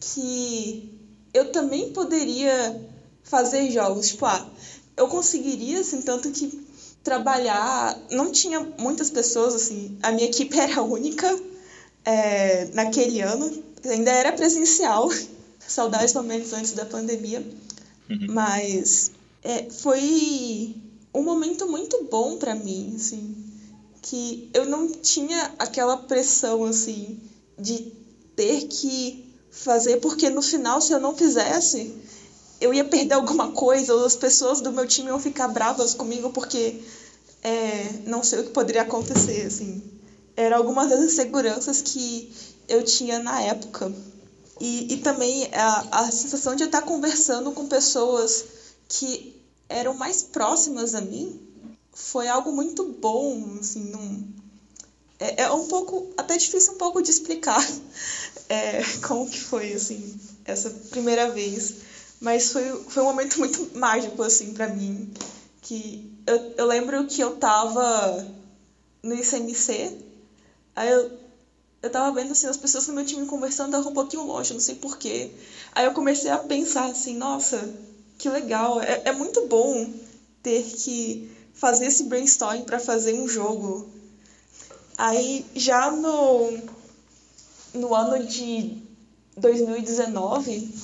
que 0.00 0.90
eu 1.34 1.52
também 1.52 1.92
poderia 1.92 2.80
fazer 3.22 3.70
jogos. 3.70 4.08
Tipo, 4.08 4.26
ah, 4.26 4.50
eu 4.96 5.08
conseguiria, 5.08 5.80
assim, 5.80 6.02
tanto 6.02 6.30
que 6.30 6.66
trabalhar. 7.02 7.98
Não 8.10 8.32
tinha 8.32 8.60
muitas 8.78 9.10
pessoas, 9.10 9.54
assim, 9.54 9.98
a 10.02 10.10
minha 10.12 10.26
equipe 10.26 10.56
era 10.58 10.82
única 10.82 11.38
é, 12.04 12.66
naquele 12.72 13.20
ano, 13.20 13.62
ainda 13.84 14.10
era 14.10 14.32
presencial. 14.32 15.10
Saudades 15.58 16.12
momentos 16.12 16.52
antes 16.52 16.72
da 16.72 16.84
pandemia. 16.84 17.40
Uhum. 18.10 18.26
Mas 18.30 19.12
é, 19.42 19.70
foi 19.70 20.74
um 21.14 21.22
momento 21.22 21.68
muito 21.68 22.04
bom 22.10 22.36
para 22.36 22.54
mim, 22.54 22.94
assim, 22.96 23.41
que 24.02 24.50
eu 24.52 24.66
não 24.66 24.88
tinha 24.88 25.54
aquela 25.58 25.96
pressão, 25.96 26.64
assim, 26.64 27.20
de 27.58 27.92
ter 28.34 28.66
que 28.66 29.32
fazer, 29.50 29.98
porque 29.98 30.28
no 30.28 30.42
final, 30.42 30.80
se 30.80 30.92
eu 30.92 30.98
não 30.98 31.16
fizesse, 31.16 31.94
eu 32.60 32.74
ia 32.74 32.84
perder 32.84 33.14
alguma 33.14 33.52
coisa, 33.52 33.94
ou 33.94 34.04
as 34.04 34.16
pessoas 34.16 34.60
do 34.60 34.72
meu 34.72 34.86
time 34.86 35.08
iam 35.08 35.20
ficar 35.20 35.48
bravas 35.48 35.94
comigo 35.94 36.30
porque 36.30 36.82
é, 37.42 37.88
não 38.06 38.22
sei 38.24 38.40
o 38.40 38.44
que 38.44 38.50
poderia 38.50 38.82
acontecer, 38.82 39.46
assim. 39.46 39.82
Eram 40.36 40.56
algumas 40.56 40.88
das 40.88 41.00
inseguranças 41.00 41.82
que 41.82 42.32
eu 42.68 42.84
tinha 42.84 43.18
na 43.18 43.40
época. 43.42 43.92
E, 44.60 44.94
e 44.94 44.96
também 44.98 45.48
a, 45.52 46.04
a 46.04 46.10
sensação 46.10 46.54
de 46.54 46.64
estar 46.64 46.82
conversando 46.82 47.52
com 47.52 47.66
pessoas 47.66 48.44
que 48.88 49.40
eram 49.68 49.94
mais 49.94 50.22
próximas 50.22 50.94
a 50.94 51.00
mim 51.00 51.51
foi 51.92 52.28
algo 52.28 52.52
muito 52.52 52.84
bom, 52.84 53.58
assim, 53.60 53.82
não... 53.82 54.24
é, 55.18 55.42
é 55.42 55.50
um 55.50 55.66
pouco, 55.66 56.10
até 56.16 56.36
difícil 56.36 56.74
um 56.74 56.78
pouco 56.78 57.02
de 57.02 57.10
explicar 57.10 57.64
é, 58.48 58.80
como 59.06 59.28
que 59.28 59.38
foi, 59.40 59.74
assim, 59.74 60.18
essa 60.44 60.70
primeira 60.70 61.28
vez, 61.28 61.74
mas 62.20 62.50
foi, 62.50 62.78
foi 62.88 63.02
um 63.02 63.06
momento 63.06 63.38
muito 63.38 63.70
mágico, 63.76 64.22
assim, 64.22 64.52
para 64.52 64.66
mim, 64.66 65.12
que 65.60 66.10
eu, 66.26 66.54
eu 66.56 66.66
lembro 66.66 67.06
que 67.06 67.20
eu 67.20 67.32
tava 67.32 68.26
no 69.02 69.14
ICMC, 69.14 69.96
aí 70.74 70.90
eu, 70.90 71.10
eu 71.82 71.90
tava 71.90 72.14
vendo, 72.14 72.32
assim, 72.32 72.46
as 72.46 72.56
pessoas 72.56 72.86
no 72.86 72.94
meu 72.94 73.04
time 73.04 73.26
conversando, 73.26 73.72
tava 73.72 73.88
um 73.88 73.92
pouquinho 73.92 74.24
longe, 74.24 74.52
não 74.52 74.60
sei 74.60 74.74
porquê, 74.74 75.30
aí 75.72 75.84
eu 75.84 75.92
comecei 75.92 76.30
a 76.30 76.38
pensar, 76.38 76.86
assim, 76.86 77.16
nossa 77.16 77.68
que 78.22 78.28
legal. 78.28 78.80
É, 78.80 79.02
é 79.04 79.12
muito 79.12 79.44
bom 79.46 79.90
ter 80.42 80.62
que 80.62 81.28
fazer 81.54 81.86
esse 81.86 82.04
brainstorming 82.04 82.64
para 82.64 82.78
fazer 82.78 83.14
um 83.14 83.28
jogo. 83.28 83.90
Aí 84.96 85.44
já 85.54 85.90
no, 85.90 86.58
no 87.74 87.94
ano 87.94 88.26
de 88.26 88.82
2019 89.36 90.74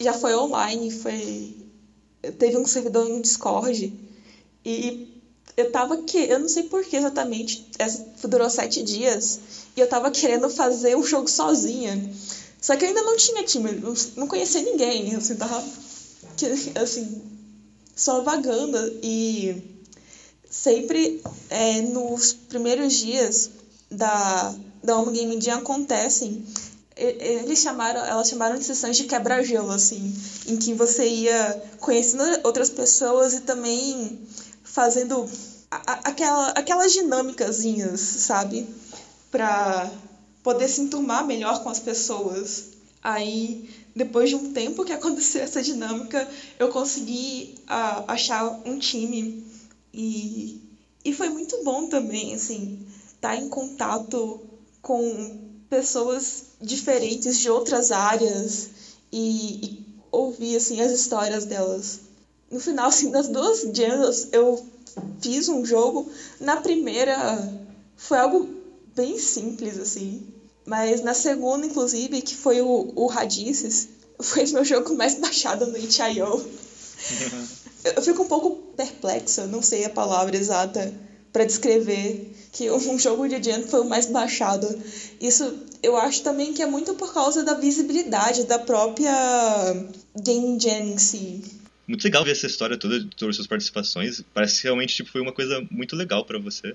já 0.00 0.12
foi 0.12 0.34
online, 0.34 0.90
foi 0.90 1.56
teve 2.38 2.56
um 2.56 2.66
servidor 2.66 3.08
no 3.08 3.20
Discord 3.20 3.92
e 4.64 5.22
eu 5.56 5.70
tava 5.70 5.98
que 5.98 6.18
eu 6.18 6.38
não 6.38 6.48
sei 6.48 6.64
por 6.64 6.84
que 6.84 6.96
exatamente, 6.96 7.70
essa 7.78 8.26
durou 8.26 8.50
sete 8.50 8.82
dias 8.82 9.40
e 9.76 9.80
eu 9.80 9.88
tava 9.88 10.10
querendo 10.10 10.48
fazer 10.50 10.96
um 10.96 11.04
jogo 11.04 11.28
sozinha. 11.28 12.10
Só 12.60 12.76
que 12.76 12.84
eu 12.84 12.88
ainda 12.88 13.02
não 13.02 13.16
tinha 13.16 13.44
time, 13.44 13.70
não 14.16 14.26
conhecia 14.26 14.62
ninguém, 14.62 15.14
assim, 15.14 15.36
tava 15.36 15.62
assim, 16.82 17.22
só 17.94 18.22
vagando 18.22 18.78
e 19.02 19.73
sempre 20.62 21.22
é, 21.50 21.80
nos 21.80 22.32
primeiros 22.32 22.94
dias 22.94 23.50
da, 23.90 24.54
da 24.82 24.98
Home 24.98 25.12
Game 25.12 25.40
Jam 25.40 25.58
acontecem 25.58 26.44
eles 26.96 27.58
chamaram, 27.58 28.04
elas 28.04 28.28
chamaram 28.28 28.56
de 28.56 28.64
sessões 28.64 28.96
de 28.96 29.04
quebra-gelo, 29.04 29.72
assim, 29.72 30.14
em 30.46 30.56
que 30.56 30.72
você 30.72 31.06
ia 31.06 31.62
conhecendo 31.80 32.22
outras 32.44 32.70
pessoas 32.70 33.34
e 33.34 33.40
também 33.40 34.20
fazendo 34.62 35.28
aquela, 35.70 36.50
aquelas 36.50 36.92
dinâmicazinhas, 36.92 38.00
sabe? 38.00 38.68
Pra 39.30 39.90
poder 40.42 40.68
se 40.68 40.82
enturmar 40.82 41.26
melhor 41.26 41.62
com 41.62 41.68
as 41.68 41.80
pessoas. 41.80 42.66
Aí 43.02 43.68
depois 43.94 44.28
de 44.28 44.36
um 44.36 44.52
tempo 44.52 44.84
que 44.84 44.92
aconteceu 44.94 45.42
essa 45.42 45.62
dinâmica, 45.62 46.28
eu 46.58 46.68
consegui 46.68 47.56
uh, 47.62 48.04
achar 48.06 48.60
um 48.64 48.78
time 48.78 49.44
e, 49.96 50.60
e 51.04 51.12
foi 51.12 51.28
muito 51.28 51.62
bom 51.62 51.86
também, 51.86 52.34
assim, 52.34 52.84
estar 53.06 53.30
tá 53.30 53.36
em 53.36 53.48
contato 53.48 54.42
com 54.82 55.38
pessoas 55.70 56.46
diferentes 56.60 57.38
de 57.38 57.48
outras 57.48 57.92
áreas 57.92 58.70
e, 59.12 59.64
e 59.64 59.86
ouvir, 60.10 60.56
assim, 60.56 60.80
as 60.80 60.90
histórias 60.90 61.44
delas. 61.44 62.00
No 62.50 62.58
final, 62.58 62.88
assim, 62.88 63.10
das 63.10 63.28
duas 63.28 63.60
jams, 63.72 64.28
eu 64.32 64.66
fiz 65.20 65.48
um 65.48 65.64
jogo. 65.64 66.10
Na 66.40 66.56
primeira, 66.56 67.16
foi 67.96 68.18
algo 68.18 68.48
bem 68.94 69.16
simples, 69.18 69.78
assim. 69.78 70.26
Mas 70.66 71.02
na 71.02 71.14
segunda, 71.14 71.66
inclusive, 71.66 72.20
que 72.20 72.34
foi 72.34 72.60
o, 72.60 72.92
o 72.96 73.06
Radices, 73.06 73.88
foi 74.20 74.44
o 74.44 74.52
meu 74.54 74.64
jogo 74.64 74.96
mais 74.96 75.14
baixado 75.14 75.66
no 75.66 75.78
itch.io. 75.78 76.44
eu 77.96 78.02
fico 78.02 78.22
um 78.22 78.28
pouco 78.28 78.63
perplexa, 78.76 79.46
não 79.46 79.62
sei 79.62 79.84
a 79.84 79.90
palavra 79.90 80.36
exata 80.36 80.92
para 81.32 81.44
descrever 81.44 82.32
que 82.52 82.70
um 82.72 82.98
jogo 82.98 83.28
de 83.28 83.34
adiante 83.34 83.68
foi 83.68 83.80
o 83.80 83.88
mais 83.88 84.06
baixado. 84.06 84.66
Isso 85.20 85.64
eu 85.82 85.96
acho 85.96 86.22
também 86.22 86.54
que 86.54 86.62
é 86.62 86.66
muito 86.66 86.94
por 86.94 87.12
causa 87.12 87.44
da 87.44 87.54
visibilidade 87.54 88.44
da 88.44 88.58
própria 88.58 89.12
Game 90.22 90.58
Jam 90.58 90.94
em 90.94 90.98
si. 90.98 91.42
Muito 91.86 92.04
legal 92.04 92.24
ver 92.24 92.30
essa 92.30 92.46
história 92.46 92.78
toda 92.78 92.98
de 92.98 93.06
todas 93.06 93.34
as 93.34 93.36
suas 93.36 93.48
participações. 93.48 94.22
Parece 94.32 94.60
que 94.60 94.62
realmente 94.62 94.94
tipo, 94.94 95.10
foi 95.10 95.20
uma 95.20 95.32
coisa 95.32 95.62
muito 95.70 95.94
legal 95.94 96.24
para 96.24 96.38
você. 96.38 96.74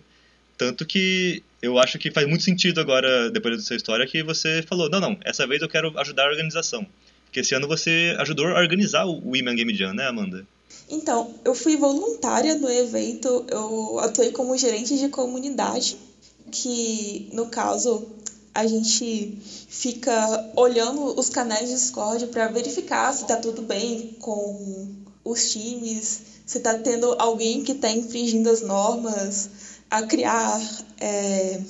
Tanto 0.55 0.85
que 0.85 1.41
eu 1.61 1.79
acho 1.79 1.97
que 1.97 2.11
faz 2.11 2.27
muito 2.27 2.43
sentido 2.43 2.81
agora, 2.81 3.31
depois 3.31 3.57
dessa 3.57 3.73
história, 3.73 4.05
que 4.05 4.21
você 4.21 4.61
falou: 4.67 4.89
não, 4.89 4.99
não, 4.99 5.17
essa 5.23 5.47
vez 5.47 5.61
eu 5.61 5.69
quero 5.69 5.97
ajudar 5.97 6.25
a 6.25 6.29
organização. 6.29 6.85
Porque 7.25 7.39
esse 7.39 7.55
ano 7.55 7.67
você 7.67 8.15
ajudou 8.19 8.47
a 8.47 8.59
organizar 8.59 9.05
o 9.05 9.21
Women 9.25 9.55
Game 9.55 9.73
Jam, 9.73 9.93
né, 9.93 10.07
Amanda? 10.07 10.45
Então, 10.89 11.33
eu 11.45 11.53
fui 11.53 11.77
voluntária 11.77 12.55
no 12.55 12.69
evento, 12.69 13.45
eu 13.49 13.99
atuei 13.99 14.31
como 14.31 14.57
gerente 14.57 14.97
de 14.97 15.07
comunidade, 15.09 15.97
que 16.51 17.29
no 17.31 17.47
caso 17.47 18.07
a 18.53 18.65
gente 18.65 19.37
fica 19.69 20.51
olhando 20.55 21.19
os 21.19 21.29
canais 21.29 21.69
de 21.69 21.75
Discord 21.75 22.27
para 22.27 22.47
verificar 22.47 23.13
se 23.13 23.21
está 23.21 23.37
tudo 23.37 23.61
bem 23.61 24.15
com 24.19 24.87
os 25.23 25.51
times, 25.51 26.21
você 26.45 26.59
tá 26.59 26.75
tendo 26.77 27.15
alguém 27.19 27.63
que 27.63 27.73
está 27.73 27.91
infringindo 27.91 28.49
as 28.49 28.61
normas, 28.61 29.49
a 29.89 30.01
criar 30.01 30.59
é, 30.99 31.61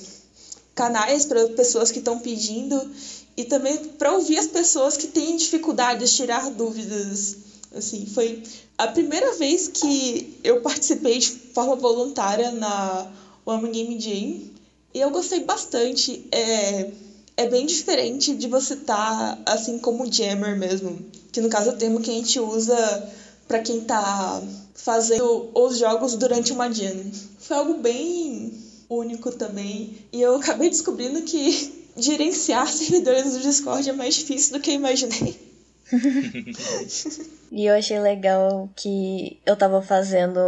canais 0.74 1.26
para 1.26 1.46
pessoas 1.48 1.90
que 1.90 1.98
estão 1.98 2.18
pedindo 2.18 2.90
e 3.36 3.44
também 3.44 3.76
para 3.76 4.12
ouvir 4.12 4.38
as 4.38 4.46
pessoas 4.46 4.96
que 4.96 5.06
têm 5.06 5.36
dificuldades, 5.36 6.14
tirar 6.14 6.50
dúvidas. 6.50 7.36
Assim, 7.74 8.06
foi 8.06 8.42
a 8.76 8.88
primeira 8.88 9.32
vez 9.34 9.68
que 9.68 10.38
eu 10.42 10.60
participei 10.60 11.18
de 11.18 11.30
forma 11.30 11.76
voluntária 11.76 12.50
na 12.50 13.06
Woman 13.46 13.70
Game 13.70 14.00
Jam 14.00 14.50
e 14.92 15.00
eu 15.00 15.10
gostei 15.10 15.44
bastante. 15.44 16.26
É, 16.32 16.90
é 17.36 17.48
bem 17.48 17.64
diferente 17.64 18.34
de 18.34 18.48
você 18.48 18.74
estar 18.74 19.36
tá, 19.36 19.52
assim 19.52 19.78
como 19.78 20.10
jammer 20.10 20.56
mesmo, 20.56 20.98
que 21.32 21.40
no 21.40 21.48
caso 21.48 21.70
é 21.70 21.72
o 21.72 21.76
termo 21.76 22.00
que 22.00 22.10
a 22.10 22.14
gente 22.14 22.38
usa 22.40 23.08
para 23.46 23.60
quem 23.60 23.78
está 23.78 24.42
fazendo 24.74 25.50
os 25.54 25.78
jogos 25.78 26.16
durante 26.16 26.52
uma 26.52 26.70
jam. 26.70 27.10
Foi 27.38 27.56
algo 27.56 27.74
bem 27.74 28.52
único 28.88 29.30
também. 29.30 30.04
E 30.12 30.20
eu 30.20 30.36
acabei 30.36 30.68
descobrindo 30.68 31.22
que 31.22 31.72
gerenciar 31.96 32.70
servidores 32.72 33.32
do 33.32 33.40
Discord 33.40 33.88
é 33.88 33.92
mais 33.92 34.16
difícil 34.16 34.54
do 34.54 34.60
que 34.60 34.70
eu 34.70 34.74
imaginei. 34.74 35.49
e 37.50 37.66
eu 37.66 37.74
achei 37.74 37.98
legal 37.98 38.68
que 38.76 39.40
eu 39.44 39.56
tava 39.56 39.82
fazendo 39.82 40.38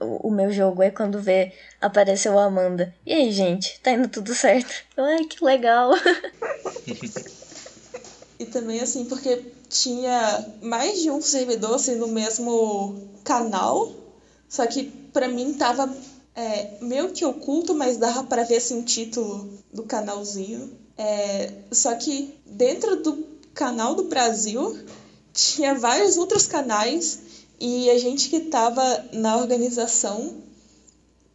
o 0.00 0.30
meu 0.30 0.52
jogo 0.52 0.82
e 0.82 0.90
quando 0.90 1.20
vê 1.20 1.52
apareceu 1.80 2.38
a 2.38 2.44
Amanda. 2.44 2.94
E 3.06 3.12
aí, 3.12 3.32
gente, 3.32 3.80
tá 3.80 3.92
indo 3.92 4.08
tudo 4.08 4.34
certo? 4.34 4.70
Ai, 4.96 5.24
que 5.24 5.44
legal. 5.44 5.92
e 8.38 8.46
também 8.46 8.80
assim, 8.80 9.06
porque 9.06 9.52
tinha 9.68 10.46
mais 10.62 11.00
de 11.00 11.10
um 11.10 11.20
servidor 11.20 11.76
assim, 11.76 11.96
no 11.96 12.08
mesmo 12.08 13.10
canal, 13.24 13.92
só 14.48 14.66
que 14.66 14.84
pra 15.12 15.28
mim 15.28 15.54
tava 15.54 15.92
é, 16.34 16.78
meio 16.80 17.12
que 17.12 17.24
oculto, 17.24 17.74
mas 17.74 17.96
dava 17.96 18.24
para 18.24 18.44
ver 18.44 18.56
assim, 18.56 18.80
o 18.80 18.84
título 18.84 19.58
do 19.72 19.84
canalzinho. 19.84 20.78
É, 20.96 21.50
só 21.72 21.94
que 21.94 22.38
dentro 22.44 23.02
do 23.02 23.29
canal 23.54 23.94
do 23.94 24.04
Brasil 24.04 24.78
tinha 25.32 25.74
vários 25.74 26.16
outros 26.16 26.46
canais 26.46 27.20
e 27.58 27.90
a 27.90 27.98
gente 27.98 28.28
que 28.28 28.36
estava 28.36 29.04
na 29.12 29.36
organização 29.36 30.42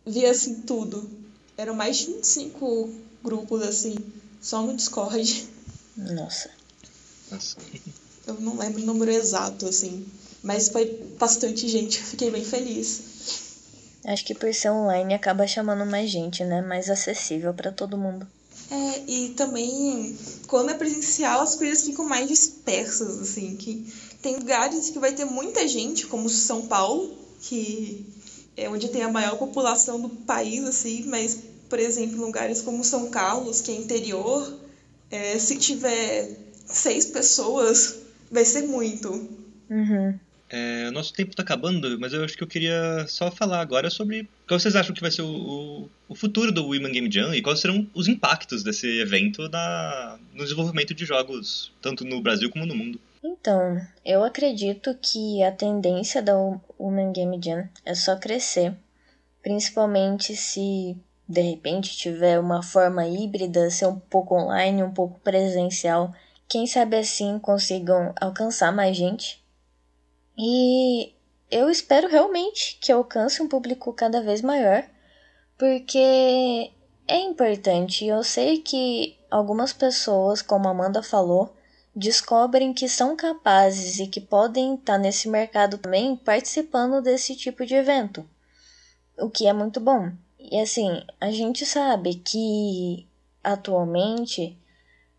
via 0.05 0.31
assim 0.31 0.62
tudo. 0.62 1.10
Eram 1.57 1.74
mais 1.74 1.98
de 1.98 2.07
25 2.07 2.89
grupos 3.24 3.62
assim, 3.62 3.95
só 4.41 4.62
no 4.62 4.75
Discord. 4.75 5.48
Nossa. 5.95 6.50
Nossa. 7.31 7.57
Eu 8.27 8.36
não 8.36 8.57
lembro 8.57 8.81
o 8.81 8.86
número 8.86 9.12
exato, 9.12 9.67
assim. 9.67 10.05
Mas 10.43 10.69
foi 10.69 10.86
bastante 11.19 11.67
gente, 11.67 12.01
fiquei 12.01 12.29
bem 12.29 12.43
feliz. 12.43 13.01
Acho 14.05 14.24
que 14.25 14.36
por 14.36 14.53
ser 14.53 14.69
online 14.69 15.13
acaba 15.13 15.48
chamando 15.48 15.86
mais 15.86 16.10
gente, 16.10 16.43
né? 16.43 16.62
Mais 16.62 16.89
acessível 16.89 17.53
para 17.53 17.72
todo 17.72 17.98
mundo. 17.98 18.27
É, 18.69 19.03
e 19.07 19.29
também 19.29 20.17
quando 20.48 20.72
é 20.72 20.74
presencial 20.74 21.41
as 21.41 21.55
coisas 21.55 21.84
ficam 21.84 22.05
mais 22.05 22.27
dispersas, 22.27 23.19
assim, 23.19 23.55
que 23.55 23.93
tem 24.22 24.38
lugares 24.38 24.89
que 24.89 25.00
vai 25.00 25.13
ter 25.13 25.25
muita 25.25 25.67
gente, 25.67 26.07
como 26.07 26.29
São 26.29 26.63
Paulo, 26.63 27.15
que 27.41 28.05
é 28.57 28.69
onde 28.69 28.89
tem 28.89 29.03
a 29.03 29.12
maior 29.12 29.38
população 29.38 30.01
do 30.01 30.10
país, 30.10 30.63
assim, 30.63 31.03
mas, 31.05 31.38
por 31.69 31.79
exemplo, 31.79 32.25
lugares 32.25 32.62
como 32.62 32.84
São 32.84 33.10
Carlos, 33.10 33.62
que 33.62 33.72
é 33.72 33.75
interior, 33.75 34.60
é, 35.12 35.38
se 35.38 35.57
tiver 35.57 36.38
seis 36.65 37.05
pessoas, 37.05 37.95
vai 38.31 38.45
ser 38.45 38.63
muito. 38.63 39.12
Uhum. 39.69 40.19
É, 40.50 40.92
nosso 40.92 41.12
tempo 41.12 41.32
está 41.32 41.42
acabando, 41.42 42.00
mas 42.00 42.14
eu 42.14 42.24
acho 42.24 42.38
que 42.38 42.44
eu 42.44 42.48
queria 42.48 43.06
só 43.08 43.32
falar 43.32 43.62
agora 43.62 43.90
sobre 43.90 44.30
qual 44.48 44.60
vocês 44.60 44.75
acham 44.75 44.94
que 44.94 45.02
vai 45.02 45.10
ser 45.10 45.24
o, 45.24 45.90
o, 46.08 46.16
futuro 46.16 46.52
do 46.52 46.66
Women 46.66 46.92
Game 46.92 47.12
Jam 47.12 47.34
e 47.34 47.42
quais 47.42 47.60
serão 47.60 47.90
os 47.96 48.08
impactos 48.08 48.64
desse 48.64 48.88
evento 49.00 49.50
na, 49.50 50.20
no 50.34 50.44
desenvolvimento 50.44 50.94
de 50.94 51.03
jogos, 51.03 51.72
tanto 51.81 52.05
no 52.05 52.22
Brasil 52.22 52.50
como 52.51 52.66
no 52.66 52.75
mundo. 52.75 53.00
Então, 53.24 53.81
eu 54.05 54.24
acredito 54.24 54.96
que 55.01 55.42
a 55.42 55.51
tendência 55.51 56.22
da 56.22 56.36
Women 56.79 57.12
Game 57.12 57.40
Jam 57.44 57.68
é 57.84 57.96
só 57.96 58.16
crescer, 58.16 58.75
principalmente 59.42 60.36
se 60.36 60.96
de 61.27 61.42
repente 61.42 61.98
tiver 61.98 62.40
uma 62.40 62.62
forma 62.62 63.08
híbrida, 63.08 63.72
ser 63.72 63.88
um 63.88 63.98
pouco 64.00 64.36
online, 64.36 64.84
um 64.84 64.94
pouco 64.94 65.20
presencial. 65.22 66.14
Quem 66.48 66.68
sabe 66.68 66.98
assim 66.98 67.40
consigam 67.40 68.14
alcançar 68.22 68.72
mais 68.72 68.96
gente 68.96 69.44
e 70.37 71.13
eu 71.50 71.69
espero 71.69 72.07
realmente 72.07 72.77
que 72.81 72.91
alcance 72.91 73.41
um 73.41 73.48
público 73.48 73.93
cada 73.93 74.21
vez 74.21 74.41
maior, 74.41 74.83
porque 75.57 76.71
é 77.07 77.19
importante. 77.19 78.05
Eu 78.05 78.24
sei 78.24 78.57
que 78.59 79.17
algumas 79.29 79.71
pessoas, 79.71 80.41
como 80.41 80.67
a 80.67 80.71
Amanda 80.71 81.01
falou, 81.01 81.55
descobrem 81.95 82.74
que 82.74 82.89
são 82.89 83.15
capazes 83.15 84.00
e 84.00 84.07
que 84.07 84.19
podem 84.19 84.75
estar 84.75 84.98
nesse 84.98 85.29
mercado 85.29 85.77
também 85.77 86.15
participando 86.15 87.01
desse 87.01 87.35
tipo 87.35 87.65
de 87.65 87.75
evento, 87.75 88.27
o 89.17 89.29
que 89.29 89.48
é 89.48 89.53
muito 89.53 89.79
bom. 89.79 90.11
E 90.37 90.59
assim, 90.59 91.01
a 91.21 91.31
gente 91.31 91.65
sabe 91.65 92.15
que 92.15 93.07
atualmente 93.43 94.57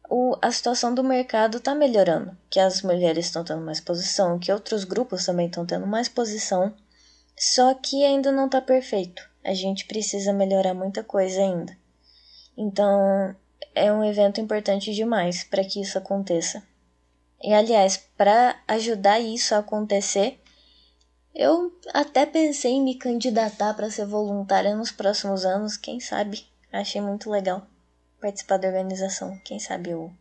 o, 0.08 0.36
a 0.40 0.50
situação 0.50 0.94
do 0.94 1.02
mercado 1.02 1.58
está 1.58 1.74
melhorando, 1.74 2.36
que 2.48 2.60
as 2.60 2.82
mulheres 2.82 3.26
estão 3.26 3.44
tendo 3.44 3.62
mais 3.62 3.80
posição, 3.80 4.38
que 4.38 4.52
outros 4.52 4.84
grupos 4.84 5.26
também 5.26 5.46
estão 5.46 5.66
tendo 5.66 5.86
mais 5.86 6.08
posição, 6.08 6.74
só 7.36 7.74
que 7.74 8.04
ainda 8.04 8.30
não 8.30 8.46
está 8.46 8.60
perfeito. 8.60 9.28
A 9.44 9.52
gente 9.52 9.86
precisa 9.86 10.32
melhorar 10.32 10.74
muita 10.74 11.02
coisa 11.02 11.40
ainda. 11.40 11.76
Então, 12.56 13.34
é 13.74 13.92
um 13.92 14.04
evento 14.04 14.40
importante 14.40 14.94
demais 14.94 15.44
para 15.44 15.64
que 15.64 15.80
isso 15.80 15.98
aconteça. 15.98 16.62
E 17.42 17.52
aliás, 17.52 17.96
para 18.16 18.58
ajudar 18.66 19.20
isso 19.20 19.54
a 19.54 19.58
acontecer, 19.58 20.40
eu 21.34 21.70
até 21.92 22.24
pensei 22.24 22.72
em 22.72 22.82
me 22.82 22.94
candidatar 22.94 23.74
para 23.74 23.90
ser 23.90 24.06
voluntária 24.06 24.74
nos 24.74 24.90
próximos 24.90 25.44
anos, 25.44 25.76
quem 25.76 26.00
sabe? 26.00 26.46
Achei 26.72 27.00
muito 27.00 27.30
legal 27.30 27.66
participar 28.20 28.58
da 28.58 28.68
organização. 28.68 29.38
Quem 29.44 29.58
sabe 29.58 29.90
eu 29.90 30.12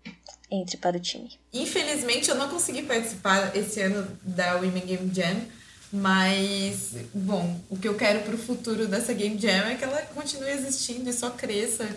entre 0.52 0.78
para 0.78 0.98
o 0.98 1.00
time. 1.00 1.32
Infelizmente 1.54 2.30
eu 2.30 2.36
não 2.36 2.50
consegui 2.50 2.84
participar 2.84 3.56
esse 3.56 3.82
ano 3.82 4.08
da 4.22 4.56
Women 4.56 4.86
Game 4.86 5.12
Jam, 5.14 5.42
mas 5.92 6.96
bom, 7.14 7.60
o 7.70 7.78
que 7.78 7.88
eu 7.88 7.96
quero 7.96 8.22
para 8.22 8.36
o 8.36 8.38
futuro 8.38 8.88
dessa 8.88 9.14
Game 9.14 9.40
Jam 9.40 9.68
é 9.68 9.76
que 9.76 9.84
ela 9.84 10.02
continue 10.14 10.50
existindo 10.52 11.10
e 11.10 11.14
só 11.14 11.30
cresça 11.32 11.88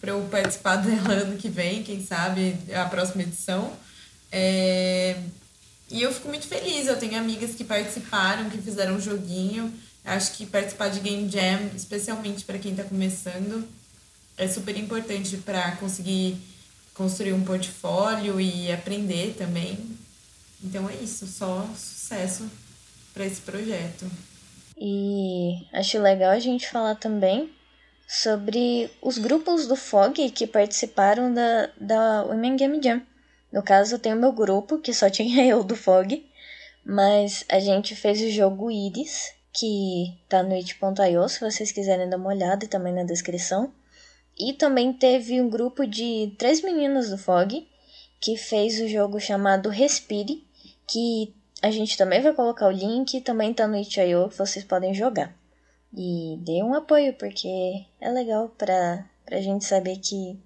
para 0.00 0.10
eu 0.10 0.26
participar 0.30 0.76
dela 0.82 1.14
ano 1.14 1.36
que 1.36 1.48
vem, 1.48 1.82
quem 1.82 2.04
sabe 2.04 2.56
a 2.74 2.84
próxima 2.86 3.22
edição. 3.22 3.72
É... 4.30 5.16
E 5.90 6.02
eu 6.02 6.12
fico 6.12 6.28
muito 6.28 6.48
feliz, 6.48 6.86
eu 6.86 6.98
tenho 6.98 7.18
amigas 7.18 7.54
que 7.54 7.64
participaram, 7.64 8.48
que 8.48 8.58
fizeram 8.58 8.94
um 8.94 9.00
joguinho. 9.00 9.72
Acho 10.04 10.32
que 10.32 10.46
participar 10.46 10.88
de 10.88 11.00
Game 11.00 11.30
Jam, 11.30 11.70
especialmente 11.76 12.44
para 12.44 12.58
quem 12.58 12.72
está 12.72 12.82
começando, 12.82 13.68
é 14.36 14.48
super 14.48 14.76
importante 14.76 15.36
para 15.38 15.76
conseguir 15.76 16.36
construir 16.94 17.32
um 17.32 17.44
portfólio 17.44 18.40
e 18.40 18.70
aprender 18.70 19.34
também. 19.36 19.78
Então 20.62 20.88
é 20.88 20.94
isso, 20.94 21.26
só 21.26 21.66
sucesso 21.74 22.48
para 23.12 23.26
esse 23.26 23.40
projeto. 23.40 24.06
E 24.76 25.66
acho 25.72 25.98
legal 25.98 26.30
a 26.30 26.38
gente 26.38 26.68
falar 26.68 26.94
também 26.94 27.50
sobre 28.08 28.90
os 29.00 29.18
grupos 29.18 29.66
do 29.66 29.76
FOG 29.76 30.30
que 30.30 30.46
participaram 30.46 31.32
da, 31.32 31.70
da 31.80 32.24
Women 32.24 32.56
Game 32.56 32.80
Jam. 32.82 33.02
No 33.52 33.62
caso, 33.62 33.94
eu 33.94 33.98
tenho 33.98 34.16
meu 34.16 34.32
grupo, 34.32 34.78
que 34.78 34.94
só 34.94 35.10
tinha 35.10 35.44
eu 35.48 35.62
do 35.62 35.76
FOG, 35.76 36.24
mas 36.84 37.44
a 37.48 37.60
gente 37.60 37.94
fez 37.94 38.20
o 38.20 38.30
jogo 38.30 38.70
Iris, 38.70 39.32
que 39.52 40.18
tá 40.28 40.42
no 40.42 40.54
it.io, 40.54 41.28
se 41.28 41.40
vocês 41.40 41.70
quiserem 41.70 42.08
dar 42.08 42.16
uma 42.16 42.30
olhada 42.30 42.64
e 42.64 42.68
também 42.68 42.92
na 42.92 43.04
descrição. 43.04 43.72
E 44.38 44.52
também 44.52 44.92
teve 44.92 45.40
um 45.40 45.48
grupo 45.48 45.86
de 45.86 46.34
três 46.38 46.62
meninas 46.62 47.10
do 47.10 47.18
FOG 47.18 47.68
que 48.20 48.36
fez 48.36 48.80
o 48.80 48.88
jogo 48.88 49.18
chamado 49.20 49.68
Respire, 49.68 50.46
que 50.86 51.34
a 51.60 51.70
gente 51.70 51.96
também 51.96 52.22
vai 52.22 52.32
colocar 52.32 52.66
o 52.68 52.72
link, 52.72 53.20
também 53.20 53.52
tá 53.52 53.66
no 53.66 53.76
itch.io 53.76 54.28
que 54.28 54.38
vocês 54.38 54.64
podem 54.64 54.94
jogar. 54.94 55.36
E 55.94 56.38
dê 56.40 56.62
um 56.62 56.74
apoio, 56.74 57.14
porque 57.14 57.84
é 58.00 58.10
legal 58.10 58.48
pra, 58.50 59.08
pra 59.24 59.40
gente 59.40 59.64
saber 59.64 59.98
que 59.98 60.38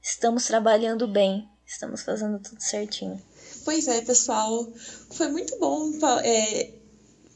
estamos 0.00 0.46
trabalhando 0.46 1.06
bem, 1.06 1.48
estamos 1.66 2.02
fazendo 2.02 2.38
tudo 2.38 2.60
certinho. 2.60 3.20
Pois 3.64 3.88
é, 3.88 4.00
pessoal, 4.00 4.66
foi 5.10 5.28
muito 5.28 5.58
bom 5.58 5.90
é, 6.22 6.70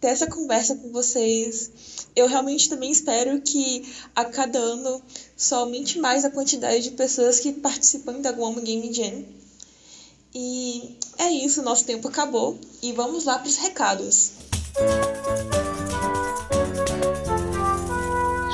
ter 0.01 0.09
essa 0.09 0.27
conversa 0.27 0.77
com 0.77 0.91
vocês. 0.93 2.07
Eu 2.15 2.27
realmente 2.27 2.69
também 2.69 2.91
espero 2.91 3.41
que 3.41 3.85
a 4.15 4.25
cada 4.25 4.59
ano 4.59 5.03
só 5.37 5.61
aumente 5.61 5.99
mais 5.99 6.25
a 6.25 6.31
quantidade 6.31 6.83
de 6.83 6.91
pessoas 6.93 7.41
que 7.41 7.53
participam 7.53 8.21
da 8.21 8.31
Guam 8.31 8.61
Game 8.61 8.93
Jam. 8.93 9.25
E 10.35 10.97
é 11.19 11.31
isso, 11.31 11.63
nosso 11.63 11.85
tempo 11.85 12.09
acabou 12.09 12.59
e 12.83 12.93
vamos 12.93 13.25
lá 13.25 13.39
para 13.39 13.49
os 13.49 13.57
recados. 13.57 14.33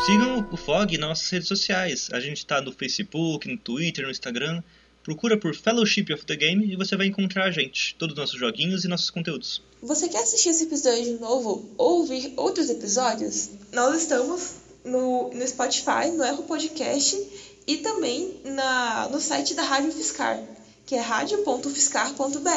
Sigam 0.07 0.47
o 0.53 0.57
FOG 0.57 0.99
nas 0.99 1.09
nossas 1.09 1.31
redes 1.31 1.49
sociais. 1.49 2.09
A 2.13 2.21
gente 2.21 2.39
está 2.39 2.61
no 2.61 2.73
Facebook, 2.73 3.49
no 3.49 3.57
Twitter, 3.57 4.05
no 4.05 4.11
Instagram. 4.11 4.63
Procura 5.05 5.37
por 5.37 5.55
Fellowship 5.55 6.07
of 6.15 6.25
the 6.25 6.35
Game 6.35 6.65
e 6.65 6.77
você 6.77 6.97
vai 6.97 7.07
encontrar 7.07 7.45
a 7.45 7.51
gente, 7.51 7.95
todos 7.97 8.15
os 8.15 8.19
nossos 8.19 8.41
joguinhos 8.41 8.85
e 8.85 8.89
nossos 8.89 9.11
conteúdos. 9.11 9.63
Você 9.83 10.09
quer 10.09 10.23
assistir 10.23 10.49
esse 10.49 10.65
episódio 10.65 11.05
de 11.05 11.21
novo 11.21 11.69
ou 11.77 11.99
ouvir 12.01 12.33
outros 12.39 12.71
episódios? 12.71 13.51
Nós 13.71 14.01
estamos 14.01 14.55
no, 14.83 15.31
no 15.31 15.47
Spotify, 15.47 16.11
no 16.17 16.25
Erro 16.25 16.45
Podcast 16.45 17.23
e 17.67 17.77
também 17.77 18.41
na, 18.47 19.11
no 19.11 19.21
site 19.21 19.53
da 19.53 19.63
Rádio 19.63 19.93
Fiscar, 19.93 20.43
que 20.87 20.95
é 20.95 21.01
radio.fiscar.br, 21.01 22.49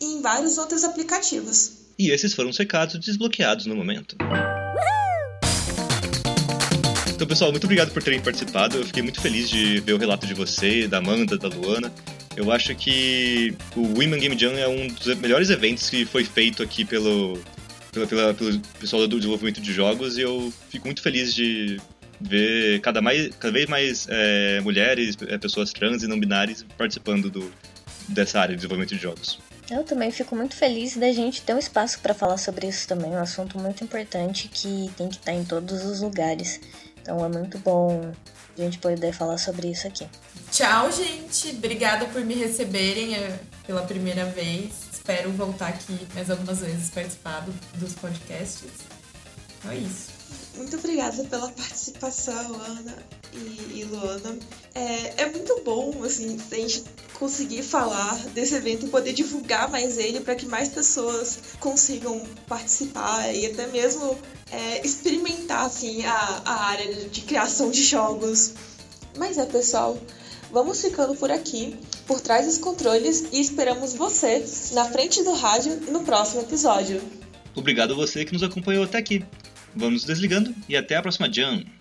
e 0.00 0.04
em 0.04 0.22
vários 0.22 0.56
outros 0.56 0.84
aplicativos. 0.84 1.72
E 1.98 2.10
esses 2.10 2.32
foram 2.32 2.48
os 2.48 2.56
recados 2.56 2.98
desbloqueados 2.98 3.66
no 3.66 3.76
momento. 3.76 4.16
Então, 7.18 7.26
pessoal, 7.26 7.50
muito 7.50 7.64
obrigado 7.64 7.90
por 7.90 8.00
terem 8.00 8.20
participado. 8.20 8.76
Eu 8.76 8.86
fiquei 8.86 9.02
muito 9.02 9.20
feliz 9.20 9.50
de 9.50 9.80
ver 9.80 9.92
o 9.92 9.98
relato 9.98 10.24
de 10.24 10.34
você, 10.34 10.86
da 10.86 10.98
Amanda, 10.98 11.36
da 11.36 11.48
Luana. 11.48 11.92
Eu 12.36 12.52
acho 12.52 12.72
que 12.76 13.56
o 13.74 13.80
Women 13.80 14.20
Game 14.20 14.38
Jam 14.38 14.52
é 14.52 14.68
um 14.68 14.86
dos 14.86 15.16
melhores 15.16 15.50
eventos 15.50 15.90
que 15.90 16.04
foi 16.04 16.24
feito 16.24 16.62
aqui 16.62 16.84
pelo, 16.84 17.36
pelo, 17.90 18.06
pela, 18.06 18.32
pelo 18.32 18.60
pessoal 18.78 19.08
do 19.08 19.16
desenvolvimento 19.16 19.60
de 19.60 19.72
jogos 19.72 20.16
e 20.16 20.20
eu 20.20 20.52
fico 20.70 20.86
muito 20.86 21.02
feliz 21.02 21.34
de 21.34 21.80
ver 22.20 22.80
cada, 22.82 23.02
mais, 23.02 23.34
cada 23.34 23.52
vez 23.52 23.66
mais 23.66 24.06
é, 24.08 24.60
mulheres, 24.60 25.16
é, 25.26 25.36
pessoas 25.38 25.72
trans 25.72 26.04
e 26.04 26.06
não 26.06 26.20
binárias 26.20 26.64
participando 26.76 27.28
do, 27.28 27.52
dessa 28.06 28.38
área 28.38 28.54
de 28.54 28.58
desenvolvimento 28.58 28.94
de 28.94 29.02
jogos. 29.02 29.40
Eu 29.68 29.82
também 29.82 30.10
fico 30.10 30.34
muito 30.34 30.54
feliz 30.54 30.96
da 30.96 31.12
gente 31.12 31.42
ter 31.42 31.52
um 31.52 31.58
espaço 31.58 31.98
para 32.00 32.14
falar 32.14 32.38
sobre 32.38 32.68
isso 32.68 32.88
também, 32.88 33.10
um 33.10 33.18
assunto 33.18 33.58
muito 33.58 33.84
importante 33.84 34.48
que 34.48 34.88
tem 34.96 35.08
que 35.08 35.16
estar 35.16 35.32
em 35.32 35.44
todos 35.44 35.84
os 35.84 36.00
lugares. 36.00 36.60
Então 37.08 37.24
é 37.24 37.28
muito 37.30 37.58
bom 37.60 38.12
a 38.58 38.60
gente 38.60 38.78
poder 38.80 39.14
falar 39.14 39.38
sobre 39.38 39.68
isso 39.70 39.86
aqui. 39.86 40.06
Tchau, 40.52 40.92
gente. 40.92 41.48
Obrigada 41.56 42.04
por 42.04 42.22
me 42.22 42.34
receberem 42.34 43.14
é, 43.14 43.40
pela 43.66 43.80
primeira 43.80 44.26
vez. 44.26 44.74
Espero 44.92 45.32
voltar 45.32 45.68
aqui 45.68 46.06
mais 46.14 46.30
algumas 46.30 46.58
vezes 46.58 46.90
participar 46.90 47.46
dos 47.76 47.94
podcasts. 47.94 48.68
Então 49.58 49.70
é 49.70 49.76
isso. 49.76 50.10
Muito 50.56 50.76
obrigada 50.76 51.24
pela 51.24 51.48
participação, 51.50 52.60
Ana 52.60 52.94
e, 53.32 53.78
e 53.80 53.84
Luana. 53.84 54.38
É, 54.74 55.22
é 55.22 55.30
muito 55.30 55.62
bom, 55.64 56.04
assim, 56.04 56.36
a 56.36 56.54
gente 56.56 56.84
conseguir 57.18 57.62
falar 57.62 58.16
desse 58.28 58.54
evento 58.54 58.86
e 58.86 58.88
poder 58.88 59.12
divulgar 59.12 59.68
mais 59.70 59.98
ele 59.98 60.20
para 60.20 60.34
que 60.34 60.46
mais 60.46 60.68
pessoas 60.68 61.40
consigam 61.58 62.22
participar 62.46 63.34
e 63.34 63.46
até 63.46 63.66
mesmo 63.66 64.16
é, 64.50 64.86
experimentar, 64.86 65.66
assim, 65.66 66.04
a, 66.04 66.42
a 66.44 66.64
área 66.66 66.94
de, 66.94 67.20
criação 67.22 67.70
de 67.70 67.82
jogos. 67.82 68.54
Mas 69.16 69.36
é, 69.36 69.44
pessoal, 69.44 70.00
vamos 70.52 70.80
ficando 70.80 71.14
por 71.16 71.30
aqui, 71.30 71.76
por 72.06 72.20
trás 72.20 72.46
dos 72.46 72.58
controles 72.58 73.26
e 73.32 73.40
esperamos 73.40 73.94
você 73.94 74.44
na 74.72 74.84
frente 74.84 75.22
do 75.24 75.34
rádio 75.34 75.76
no 75.90 76.04
próximo 76.04 76.42
episódio. 76.42 77.02
Obrigado 77.54 77.92
a 77.92 77.96
você 77.96 78.24
que 78.24 78.32
nos 78.32 78.44
acompanhou 78.44 78.84
até 78.84 78.98
aqui. 78.98 79.24
Vamos 79.74 80.04
desligando 80.04 80.54
e 80.68 80.76
até 80.76 80.96
a 80.96 81.02
próxima 81.02 81.30
Jam! 81.32 81.77